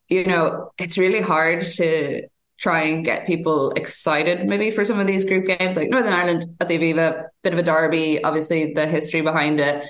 you 0.08 0.24
know, 0.24 0.72
it's 0.78 0.98
really 0.98 1.20
hard 1.20 1.62
to 1.62 2.22
try 2.62 2.83
and 2.85 3.05
get 3.05 3.27
people 3.27 3.72
excited 3.72 4.46
maybe 4.46 4.70
for 4.70 4.85
some 4.85 5.01
of 5.01 5.07
these 5.07 5.25
group 5.25 5.46
games 5.46 5.77
like 5.77 5.90
Northern 5.90 6.12
Ireland 6.12 6.46
at 6.61 6.68
the 6.68 6.79
Aviva, 6.79 7.25
bit 7.42 7.53
of 7.53 7.59
a 7.59 7.62
derby, 7.62 8.22
obviously 8.22 8.72
the 8.72 8.87
history 8.87 9.20
behind 9.20 9.59
it. 9.59 9.85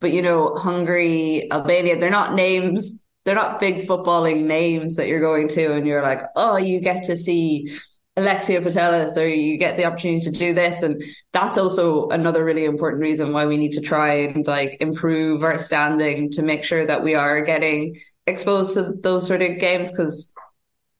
But 0.00 0.12
you 0.12 0.20
know, 0.20 0.54
Hungary, 0.54 1.50
Albania, 1.50 1.98
they're 1.98 2.10
not 2.10 2.34
names, 2.34 3.02
they're 3.24 3.34
not 3.34 3.60
big 3.60 3.86
footballing 3.86 4.44
names 4.44 4.96
that 4.96 5.08
you're 5.08 5.20
going 5.20 5.48
to 5.48 5.72
and 5.72 5.86
you're 5.86 6.02
like, 6.02 6.20
oh, 6.36 6.56
you 6.56 6.80
get 6.80 7.04
to 7.04 7.16
see 7.16 7.74
Alexia 8.18 8.60
Putellas 8.60 9.16
or 9.16 9.26
you 9.26 9.56
get 9.56 9.76
the 9.76 9.86
opportunity 9.86 10.30
to 10.30 10.30
do 10.30 10.52
this. 10.52 10.82
And 10.82 11.02
that's 11.32 11.56
also 11.56 12.08
another 12.08 12.44
really 12.44 12.66
important 12.66 13.00
reason 13.00 13.32
why 13.32 13.46
we 13.46 13.56
need 13.56 13.72
to 13.72 13.80
try 13.80 14.26
and 14.26 14.46
like 14.46 14.76
improve 14.80 15.42
our 15.44 15.56
standing 15.56 16.30
to 16.32 16.42
make 16.42 16.62
sure 16.62 16.84
that 16.84 17.02
we 17.02 17.14
are 17.14 17.42
getting 17.42 17.98
exposed 18.26 18.74
to 18.74 18.92
those 19.02 19.26
sort 19.26 19.40
of 19.40 19.58
games 19.58 19.90
because 19.90 20.32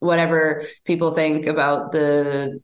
whatever 0.01 0.65
people 0.85 1.11
think 1.11 1.47
about 1.47 1.93
the 1.93 2.61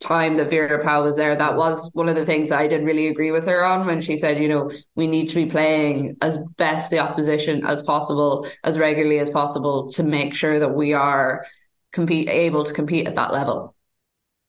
time 0.00 0.36
that 0.36 0.50
Vera 0.50 0.84
Pauw 0.84 1.02
was 1.02 1.16
there, 1.16 1.34
that 1.36 1.56
was 1.56 1.90
one 1.92 2.08
of 2.08 2.16
the 2.16 2.26
things 2.26 2.50
I 2.50 2.66
did 2.66 2.84
really 2.84 3.08
agree 3.08 3.30
with 3.30 3.46
her 3.46 3.64
on 3.64 3.86
when 3.86 4.00
she 4.00 4.16
said, 4.16 4.42
you 4.42 4.48
know, 4.48 4.70
we 4.94 5.06
need 5.06 5.28
to 5.28 5.34
be 5.36 5.46
playing 5.46 6.16
as 6.20 6.38
best 6.56 6.90
the 6.90 6.98
opposition 6.98 7.64
as 7.64 7.82
possible, 7.82 8.48
as 8.64 8.78
regularly 8.78 9.18
as 9.18 9.30
possible 9.30 9.90
to 9.92 10.02
make 10.02 10.34
sure 10.34 10.58
that 10.58 10.74
we 10.74 10.92
are 10.92 11.46
compete 11.92 12.28
able 12.28 12.64
to 12.64 12.72
compete 12.72 13.06
at 13.06 13.14
that 13.14 13.32
level. 13.32 13.74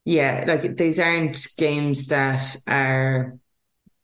Yeah, 0.06 0.44
like 0.48 0.76
these 0.76 1.00
aren't 1.00 1.48
games 1.58 2.08
that 2.08 2.58
are 2.68 3.38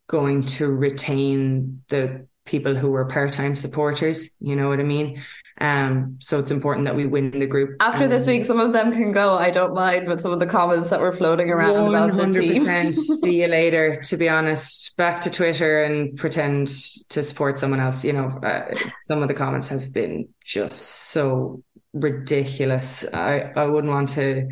going 0.06 0.44
to 0.44 0.66
retain 0.66 1.82
the 1.88 2.26
people 2.50 2.74
who 2.74 2.90
were 2.90 3.04
part-time 3.04 3.54
supporters. 3.54 4.36
You 4.40 4.56
know 4.56 4.68
what 4.68 4.80
I 4.80 4.82
mean? 4.82 5.22
Um, 5.60 6.16
so 6.20 6.40
it's 6.40 6.50
important 6.50 6.86
that 6.86 6.96
we 6.96 7.06
win 7.06 7.30
the 7.30 7.46
group. 7.46 7.76
After 7.80 8.04
um, 8.04 8.10
this 8.10 8.26
week, 8.26 8.44
some 8.44 8.58
of 8.58 8.72
them 8.72 8.92
can 8.92 9.12
go. 9.12 9.34
I 9.34 9.50
don't 9.50 9.74
mind, 9.74 10.06
but 10.06 10.20
some 10.20 10.32
of 10.32 10.40
the 10.40 10.46
comments 10.46 10.90
that 10.90 11.00
were 11.00 11.12
floating 11.12 11.50
around 11.50 11.88
about 11.88 12.16
the 12.16 12.40
team. 12.40 12.64
100% 12.64 12.94
see 12.94 13.42
you 13.42 13.46
later, 13.46 14.00
to 14.02 14.16
be 14.16 14.28
honest. 14.28 14.96
Back 14.96 15.20
to 15.22 15.30
Twitter 15.30 15.82
and 15.84 16.16
pretend 16.16 16.68
to 17.10 17.22
support 17.22 17.58
someone 17.58 17.80
else. 17.80 18.04
You 18.04 18.14
know, 18.14 18.28
uh, 18.42 18.74
some 19.00 19.22
of 19.22 19.28
the 19.28 19.34
comments 19.34 19.68
have 19.68 19.92
been 19.92 20.28
just 20.44 20.80
so 21.12 21.62
ridiculous. 21.92 23.04
I, 23.12 23.52
I 23.54 23.66
wouldn't 23.66 23.92
want 23.92 24.08
to 24.10 24.48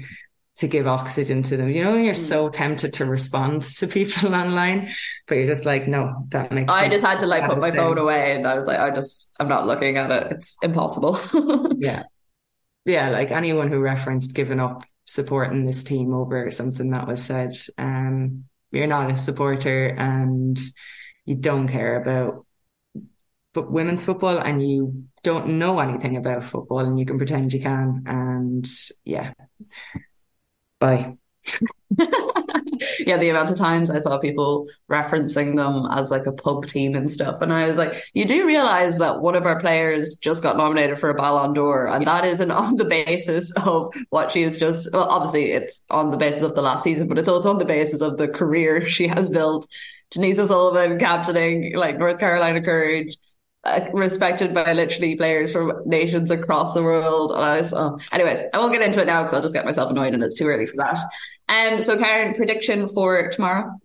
to 0.59 0.69
give 0.69 0.87
oxygen 0.87 1.43
to 1.45 1.57
them. 1.57 1.69
You 1.71 1.85
know, 1.85 1.97
you're 1.97 2.15
so 2.15 2.49
tempted 2.49 2.93
to 2.95 3.05
respond 3.05 3.63
to 3.63 3.87
people 3.87 4.35
online, 4.35 4.89
but 5.27 5.37
you're 5.37 5.47
just 5.47 5.65
like, 5.65 5.87
no, 5.87 6.27
that 6.31 6.53
makes 6.53 6.73
I 6.73 6.89
just 6.89 7.05
had 7.05 7.21
to 7.21 7.27
like 7.27 7.47
put 7.47 7.59
my 7.59 7.71
devastated. 7.71 7.77
phone 7.77 7.99
away 7.99 8.35
and 8.35 8.47
I 8.47 8.59
was 8.59 8.67
like, 8.67 8.79
I 8.79 8.91
just, 8.91 9.31
I'm 9.39 9.49
not 9.49 9.67
looking 9.67 9.97
at 9.97 10.11
it. 10.11 10.33
It's 10.33 10.57
impossible. 10.63 11.19
Yeah. 11.79 12.05
Yeah, 12.85 13.11
like 13.11 13.31
anyone 13.31 13.71
who 13.71 13.81
referenced 13.81 14.35
giving 14.35 14.61
up 14.61 14.83
supporting 15.05 15.65
this 15.65 15.85
team 15.85 16.15
over 16.15 16.51
something 16.51 16.91
that 16.91 17.07
was 17.07 17.23
said, 17.23 17.55
um, 17.77 18.45
you're 18.71 18.87
not 18.87 19.11
a 19.11 19.17
supporter 19.17 19.89
and 19.89 20.59
you 21.25 21.37
don't 21.37 21.69
care 21.69 22.01
about 22.01 22.47
but 23.55 23.71
women's 23.73 24.05
football 24.05 24.39
and 24.39 24.63
you 24.63 25.05
don't 25.23 25.59
know 25.59 25.81
anything 25.81 26.17
about 26.17 26.45
football 26.45 26.81
and 26.81 26.99
you 26.99 27.07
can 27.07 27.19
pretend 27.19 27.53
you 27.53 27.61
can 27.61 28.05
and 28.07 28.67
yeah. 29.05 29.33
Bye. 30.79 31.17
yeah, 33.01 33.17
the 33.17 33.29
amount 33.31 33.51
of 33.51 33.57
times 33.57 33.91
I 33.91 33.99
saw 33.99 34.19
people 34.19 34.67
referencing 34.91 35.57
them 35.57 35.87
as 35.91 36.11
like 36.11 36.27
a 36.27 36.33
pub 36.33 36.67
team 36.67 36.95
and 36.95 37.11
stuff. 37.11 37.41
And 37.41 37.53
I 37.53 37.67
was 37.69 37.77
like, 37.77 37.95
you 38.15 38.25
do 38.25 38.47
realize 38.47 38.99
that 38.99 39.21
one 39.21 39.35
of 39.35 39.47
our 39.47 39.59
players 39.59 40.17
just 40.17 40.43
got 40.43 40.57
nominated 40.57 40.99
for 40.99 41.11
a 41.11 41.15
Ballon 41.15 41.55
d'Or, 41.55 41.89
and 41.89 42.07
that 42.07 42.25
isn't 42.25 42.51
on 42.51 42.77
the 42.77 42.85
basis 42.85 43.51
of 43.53 43.95
what 44.11 44.31
she 44.31 44.43
has 44.43 44.59
just, 44.59 44.93
well, 44.93 45.09
obviously 45.09 45.53
it's 45.53 45.83
on 45.91 46.11
the 46.11 46.17
basis 46.17 46.43
of 46.43 46.55
the 46.55 46.63
last 46.63 46.85
season, 46.85 47.09
but 47.09 47.19
it's 47.19 47.29
also 47.29 47.51
on 47.51 47.59
the 47.59 47.65
basis 47.65 48.01
of 48.01 48.19
the 48.19 48.29
career 48.29 48.87
she 48.87 49.09
has 49.09 49.29
built. 49.29 49.67
Denise 50.11 50.39
O'Sullivan 50.39 50.99
captaining 50.99 51.77
like 51.77 51.99
North 51.99 52.19
Carolina 52.19 52.63
Courage. 52.63 53.17
Uh, 53.69 53.91
respected 53.93 54.55
by 54.55 54.73
literally 54.73 55.15
players 55.15 55.53
from 55.53 55.73
nations 55.85 56.31
across 56.31 56.73
the 56.73 56.83
world. 56.83 57.33
And 57.33 57.43
I 57.43 57.59
was, 57.59 57.73
oh. 57.75 57.99
anyways, 58.13 58.45
I 58.55 58.59
won't 58.59 58.73
get 58.73 58.81
into 58.81 59.03
it 59.03 59.07
now 59.07 59.23
because 59.23 59.35
I'll 59.35 59.43
just 59.43 59.53
get 59.53 59.67
myself 59.67 59.91
annoyed 59.91 60.15
and 60.15 60.23
it's 60.23 60.37
too 60.37 60.47
early 60.47 60.67
for 60.67 60.77
that. 60.79 60.99
Um, 61.51 61.79
so 61.83 61.99
Karen, 61.99 62.35
prediction 62.35 62.89
for 62.89 63.31
tomorrow? 63.31 63.79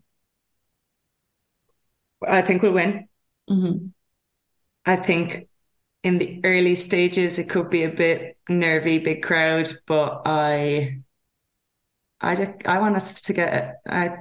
I 2.26 2.42
think 2.42 2.62
we'll 2.62 2.72
win. 2.72 3.10
Mm-hmm. 3.50 3.88
I 4.86 4.96
think 4.96 5.50
in 6.02 6.18
the 6.18 6.40
early 6.46 6.78
stages 6.78 7.38
it 7.38 7.50
could 7.50 7.70
be 7.70 7.84
a 7.84 7.90
bit 7.90 8.38
nervy, 8.48 9.00
big 9.00 9.22
crowd, 9.22 9.70
but 9.86 10.22
I, 10.26 11.00
I, 12.22 12.54
I 12.66 12.80
want 12.80 12.96
us 12.96 13.24
to 13.24 13.34
get. 13.34 13.82
I 13.86 14.16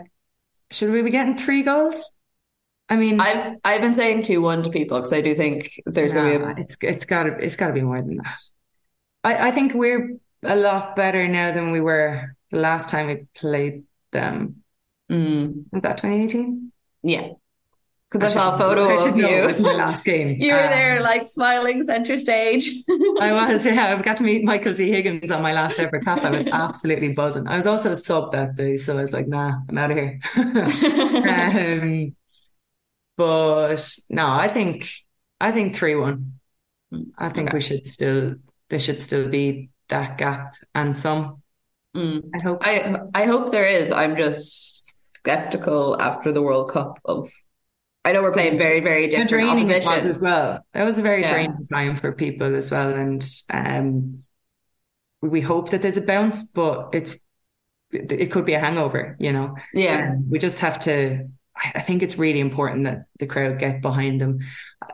should 0.73 0.93
we 0.93 1.03
be 1.03 1.11
getting 1.11 1.37
three 1.37 1.63
goals? 1.63 2.13
I 2.93 2.97
mean, 2.97 3.21
I've 3.21 3.57
I've 3.65 3.81
been 3.81 3.95
saying 3.95 4.23
two 4.23 4.43
one 4.43 4.63
to 4.65 4.71
people 4.71 4.99
because 4.99 5.13
I 5.13 5.21
do 5.23 5.35
think 5.35 5.81
there's 5.87 6.13
nah, 6.13 6.23
going 6.23 6.39
to 6.41 6.45
be 6.55 6.61
a 6.61 6.65
it's 6.65 6.77
it's 6.81 7.05
got 7.05 7.25
to 7.25 7.37
it's 7.39 7.57
got 7.57 7.69
to 7.69 7.73
be 7.73 7.81
more 7.81 8.01
than 8.03 8.17
that. 8.19 8.41
I 9.25 9.49
I 9.49 9.51
think 9.51 9.75
we're 9.75 10.19
a 10.43 10.57
lot 10.57 10.97
better 10.97 11.27
now 11.29 11.53
than 11.53 11.71
we 11.71 11.81
were 11.81 12.37
the 12.51 12.59
last 12.59 12.89
time 12.89 13.07
we 13.07 13.27
played 13.35 13.85
them. 14.11 14.63
mm, 15.11 15.65
Was 15.73 15.83
that 15.83 15.99
2018? 15.99 16.73
yeah. 17.03 17.29
Because 18.11 18.33
I 18.33 18.35
saw 18.35 18.55
a 18.55 18.59
photo 18.59 18.89
I 18.91 19.09
of 19.09 19.17
you. 19.17 19.27
It 19.27 19.47
was 19.47 19.59
my 19.59 19.73
last 19.73 20.05
game. 20.05 20.37
you 20.39 20.53
were 20.53 20.61
Um, 20.65 20.71
there 20.71 21.01
like 21.03 21.27
smiling 21.27 21.83
center 21.83 22.19
stage. 22.19 22.69
I 23.19 23.33
was, 23.49 23.65
yeah. 23.65 23.97
I 23.99 24.03
got 24.03 24.19
to 24.19 24.23
meet 24.23 24.45
Michael 24.45 24.75
D. 24.75 24.91
Higgins 24.91 25.31
on 25.31 25.43
my 25.43 25.53
last 25.55 25.79
ever 25.81 25.99
cap. 26.01 26.23
I 26.23 26.31
was 26.31 26.47
absolutely 26.53 27.15
buzzing. 27.15 27.47
I 27.49 27.57
was 27.57 27.67
also 27.67 27.93
a 27.93 27.97
sub 27.97 28.33
that 28.33 28.55
day, 28.55 28.77
so 28.77 28.99
I 28.99 29.03
was 29.03 29.13
like, 29.13 29.29
nah, 29.29 29.61
I'm 29.69 29.79
out 29.79 29.91
of 29.93 29.97
here. 29.97 30.19
um, 30.37 32.15
but 33.17 33.77
no, 34.11 34.27
I 34.29 34.49
think 34.49 34.91
I 35.41 35.53
think 35.53 35.77
three 35.77 35.95
one. 35.95 36.39
I 37.17 37.29
think 37.31 37.49
Okay. 37.49 37.57
we 37.57 37.61
should 37.61 37.87
still 37.87 38.35
there 38.69 38.79
should 38.81 39.01
still 39.03 39.29
be 39.29 39.71
that 39.89 40.19
gap 40.19 40.55
and 40.75 40.95
some. 40.95 41.43
Mm. 41.97 42.31
I 42.35 42.39
hope. 42.39 42.59
I 42.63 42.97
I 43.15 43.25
hope 43.27 43.51
there 43.51 43.67
is. 43.69 43.93
I'm 43.93 44.17
just 44.17 45.15
skeptical 45.17 46.01
after 46.01 46.33
the 46.33 46.43
World 46.43 46.71
Cup 46.71 46.99
of. 47.05 47.31
I 48.05 48.13
know 48.13 48.23
we're 48.23 48.33
playing 48.33 48.59
very 48.59 48.81
very 48.81 49.09
different 49.09 49.31
draining 49.31 49.71
it 49.71 49.85
was 49.85 50.05
as 50.05 50.21
well. 50.21 50.65
That 50.73 50.85
was 50.85 50.99
a 50.99 51.03
very 51.03 51.23
Yeah. 51.23 51.33
draining 51.35 51.67
time 51.67 51.97
for 51.97 52.13
people 52.13 52.57
as 52.57 52.71
well, 52.71 52.93
and 52.93 53.23
um, 53.53 54.25
we 55.21 55.41
hope 55.41 55.71
that 55.71 55.83
there's 55.83 55.99
a 55.99 56.03
bounce, 56.03 56.43
but 56.53 56.91
it's 56.93 57.19
it 57.93 58.31
could 58.33 58.47
be 58.47 58.55
a 58.55 58.61
hangover, 58.61 59.17
you 59.21 59.33
know. 59.33 59.55
Yeah. 59.75 60.13
Um, 60.15 60.31
we 60.31 60.39
just 60.39 60.59
have 60.61 60.81
to. 60.81 61.29
I 61.75 61.81
think 61.81 62.03
it's 62.03 62.19
really 62.19 62.41
important 62.41 62.85
that 62.85 63.05
the 63.19 63.27
crowd 63.27 63.59
get 63.59 63.83
behind 63.83 64.21
them. 64.21 64.41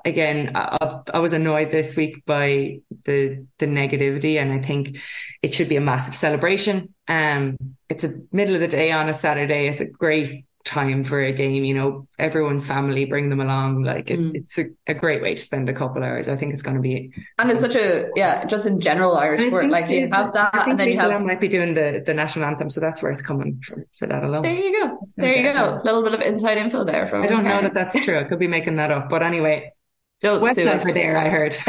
Again, 0.05 0.53
I- 0.55 1.01
I 1.15 1.19
was 1.19 1.33
annoyed 1.33 1.71
this 1.71 1.97
week 1.97 2.25
by 2.27 2.81
the 3.05 3.47
the 3.59 3.67
negativity, 3.67 4.37
and 4.41 4.53
I 4.53 4.61
think 4.61 4.99
it 5.43 5.55
should 5.55 5.69
be 5.69 5.77
a 5.77 5.81
massive 5.81 6.15
celebration. 6.15 6.95
Um, 7.07 7.57
it's 7.89 8.05
a 8.05 8.21
middle 8.33 8.55
of 8.55 8.61
the 8.61 8.69
day 8.69 8.93
on 8.93 9.09
a 9.09 9.15
Saturday. 9.15 9.69
It's 9.69 9.81
a 9.81 9.87
great 9.87 10.45
time 10.69 11.03
for 11.03 11.21
a 11.21 11.33
game. 11.33 11.65
You 11.65 11.75
know, 11.75 12.07
everyone's 12.19 12.65
family 12.65 13.05
bring 13.07 13.31
them 13.31 13.41
along. 13.41 13.83
Like 13.83 14.11
it, 14.11 14.19
Mm. 14.21 14.33
it's 14.35 14.59
a, 14.59 14.67
a 14.87 14.95
great 14.95 15.23
way 15.23 15.35
to 15.35 15.41
spend 15.41 15.69
a 15.69 15.73
couple 15.73 16.03
hours. 16.05 16.29
I 16.29 16.37
think 16.37 16.53
it's 16.53 16.63
going 16.63 16.77
to 16.77 16.83
be. 16.83 17.11
And 17.39 17.51
it's 17.51 17.61
such 17.61 17.75
a 17.77 18.09
yeah, 18.15 18.45
just 18.45 18.67
in 18.67 18.79
general 18.81 19.17
Irish 19.17 19.41
I 19.43 19.47
sport. 19.47 19.63
think 19.63 19.73
Like 19.73 19.89
you 19.89 20.09
have 20.11 20.33
that, 20.35 20.55
I 20.55 20.59
think 20.59 20.71
and 20.73 20.81
then 20.81 20.89
you 20.89 20.99
have 20.99 21.23
might 21.23 21.41
be 21.41 21.49
doing 21.49 21.75
the 21.75 22.03
the 22.05 22.15
national 22.15 22.45
anthem, 22.45 22.69
so 22.71 22.81
that's 22.81 23.03
worth 23.03 23.23
coming 23.25 23.61
for, 23.67 23.87
for 23.99 24.07
that 24.07 24.23
alone. 24.23 24.43
There 24.43 24.53
you 24.53 24.73
go. 24.81 24.99
There 25.17 25.35
you 25.37 25.53
go. 25.53 25.81
A 25.81 25.85
little 25.85 26.03
bit 26.03 26.15
of 26.15 26.21
inside 26.21 26.59
info 26.59 26.85
there 26.85 27.07
from. 27.09 27.23
I 27.23 27.27
don't 27.27 27.45
know 27.45 27.63
that 27.63 27.75
that's 27.75 27.97
true. 28.05 28.19
I 28.21 28.25
could 28.25 28.39
be 28.39 28.49
making 28.49 28.77
that 28.77 28.91
up, 28.91 29.09
but 29.09 29.23
anyway, 29.23 29.73
Don't 30.21 30.41
sue 30.53 30.65
Westlife 30.65 30.81
us. 30.81 30.89
are 30.89 30.93
there. 30.93 31.17
I 31.17 31.29
heard. 31.29 31.57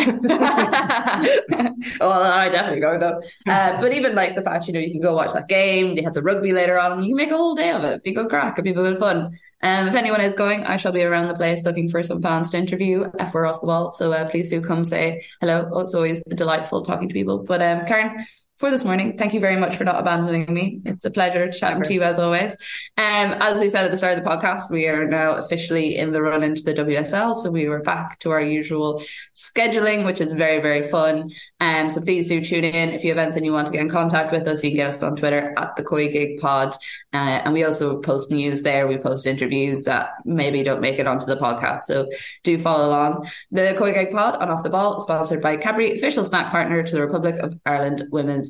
well, 2.00 2.24
I 2.24 2.50
definitely 2.50 2.82
go 2.82 2.98
though. 3.00 3.22
Uh, 3.48 3.80
but 3.82 3.94
even 3.94 4.14
like 4.16 4.36
the 4.36 4.42
fact, 4.44 4.68
you 4.68 4.74
know, 4.74 4.80
you 4.80 4.92
can 4.92 5.02
go 5.02 5.16
watch 5.16 5.34
that 5.34 5.48
game. 5.48 5.96
They 5.96 6.04
have 6.04 6.14
the 6.14 6.22
rugby 6.22 6.52
later 6.52 6.80
on. 6.80 7.02
You 7.04 7.10
can 7.10 7.18
make 7.18 7.32
a 7.32 7.38
whole 7.38 7.56
day 7.56 7.72
of 7.72 7.84
it. 7.84 8.04
Be 8.04 8.12
good 8.14 8.30
crack. 8.30 8.54
It'd 8.54 8.64
be 8.64 8.72
a 8.72 8.74
bit 8.74 8.94
of 8.94 9.00
fun. 9.00 9.38
Um, 9.64 9.88
if 9.88 9.96
anyone 9.96 10.22
is 10.22 10.36
going, 10.36 10.64
I 10.66 10.78
shall 10.78 10.92
be 10.92 11.04
around 11.04 11.28
the 11.28 11.34
place 11.36 11.66
looking 11.66 11.90
for 11.90 12.04
some 12.04 12.22
fans 12.22 12.52
to 12.52 12.58
interview 12.58 13.06
if 13.20 13.34
we're 13.34 13.46
off 13.46 13.62
the 13.62 13.68
ball. 13.68 13.92
So 13.92 14.14
uh, 14.14 14.30
please 14.30 14.50
do 14.50 14.62
come 14.62 14.84
say 14.86 15.24
hello. 15.42 15.70
Oh, 15.74 15.80
it's 15.82 15.94
always 15.96 16.22
delightful 16.30 16.84
talking 16.84 17.08
to 17.08 17.14
people. 17.14 17.44
But 17.44 17.62
um, 17.62 17.86
Karen, 17.86 18.18
for 18.60 18.70
this 18.70 18.84
morning, 18.84 19.18
thank 19.18 19.34
you 19.34 19.40
very 19.40 19.56
much 19.56 19.78
for 19.78 19.86
not 19.86 20.02
abandoning 20.02 20.54
me. 20.54 20.82
It's 20.84 21.06
a 21.06 21.12
pleasure 21.12 21.50
chatting 21.50 21.82
to 21.82 21.94
you 21.94 22.04
as 22.04 22.20
always. 22.20 22.52
Um, 22.98 23.32
as 23.40 23.62
we 23.62 23.70
said 23.70 23.86
at 23.86 23.92
the 23.92 23.96
start 23.96 24.18
of 24.18 24.24
the 24.24 24.30
podcast, 24.30 24.70
we 24.70 24.86
are 24.88 25.08
now 25.08 25.36
officially 25.36 25.96
in 25.96 26.12
the 26.12 26.22
run 26.22 26.44
into 26.44 26.64
the 26.64 26.74
WSL. 26.74 27.38
So 27.38 27.52
we 27.52 27.70
were 27.70 27.80
back 27.80 28.20
to 28.20 28.32
our 28.32 28.42
usual 28.42 29.02
scheduling, 29.34 30.06
which 30.06 30.20
is 30.20 30.34
very, 30.34 30.62
very 30.62 30.84
fun. 30.84 31.32
Um, 31.62 31.90
so 31.90 32.02
please 32.02 32.28
do 32.28 32.44
tune 32.44 32.66
in. 32.66 32.90
If 32.90 33.06
you 33.06 33.12
have 33.12 33.18
anything 33.18 33.46
you 33.46 33.54
want 33.54 33.68
to 33.68 33.72
get 33.72 33.82
in 33.82 33.90
contact 33.90 34.34
with 34.34 34.46
us, 34.46 34.62
you 34.62 34.72
can 34.72 34.78
get 34.78 34.88
us 34.88 35.04
on 35.04 35.16
Twitter 35.16 35.54
at 35.58 35.78
the 35.78 35.84
COYGIG 35.84 36.42
Pod. 36.42 36.76
Uh, 37.14 37.40
and 37.46 37.54
we 37.54 37.64
also 37.64 38.02
post 38.02 38.30
news 38.30 38.62
there. 38.64 38.88
We 38.88 38.98
post 38.98 39.26
interviews 39.26 39.84
that 39.84 40.16
maybe 40.26 40.64
don't 40.64 40.82
make 40.82 41.00
it 41.00 41.08
onto 41.08 41.28
the 41.28 41.38
podcast. 41.38 41.82
So 41.82 42.10
do 42.44 42.58
follow 42.58 42.90
along. 42.90 43.30
The 43.52 43.74
COYGIG 43.80 44.12
Pod 44.12 44.36
on 44.36 44.50
Off 44.50 44.64
the 44.64 44.70
Ball, 44.70 45.00
sponsored 45.00 45.42
by 45.42 45.56
Cadbury, 45.56 45.96
official 45.96 46.26
snack 46.26 46.52
partner 46.52 46.84
to 46.84 46.92
the 46.92 47.00
Republic 47.00 47.38
of 47.38 47.58
Ireland 47.66 48.04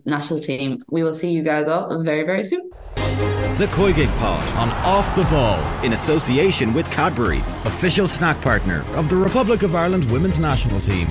national 0.05 0.39
team. 0.39 0.83
We 0.89 1.03
will 1.03 1.13
see 1.13 1.31
you 1.31 1.43
guys 1.43 1.67
all 1.67 2.01
very, 2.03 2.23
very 2.23 2.43
soon. 2.45 2.69
The 3.59 3.67
COYGIG 3.73 4.07
Pod 4.19 4.47
on 4.55 4.69
Off 4.85 5.13
the 5.15 5.23
Ball 5.23 5.59
in 5.83 5.93
association 5.93 6.73
with 6.73 6.89
Cadbury, 6.91 7.39
official 7.65 8.07
snack 8.07 8.39
partner 8.41 8.85
of 8.95 9.09
the 9.09 9.17
Republic 9.17 9.63
of 9.63 9.75
Ireland 9.75 10.09
women's 10.11 10.39
national 10.39 10.79
team. 10.79 11.07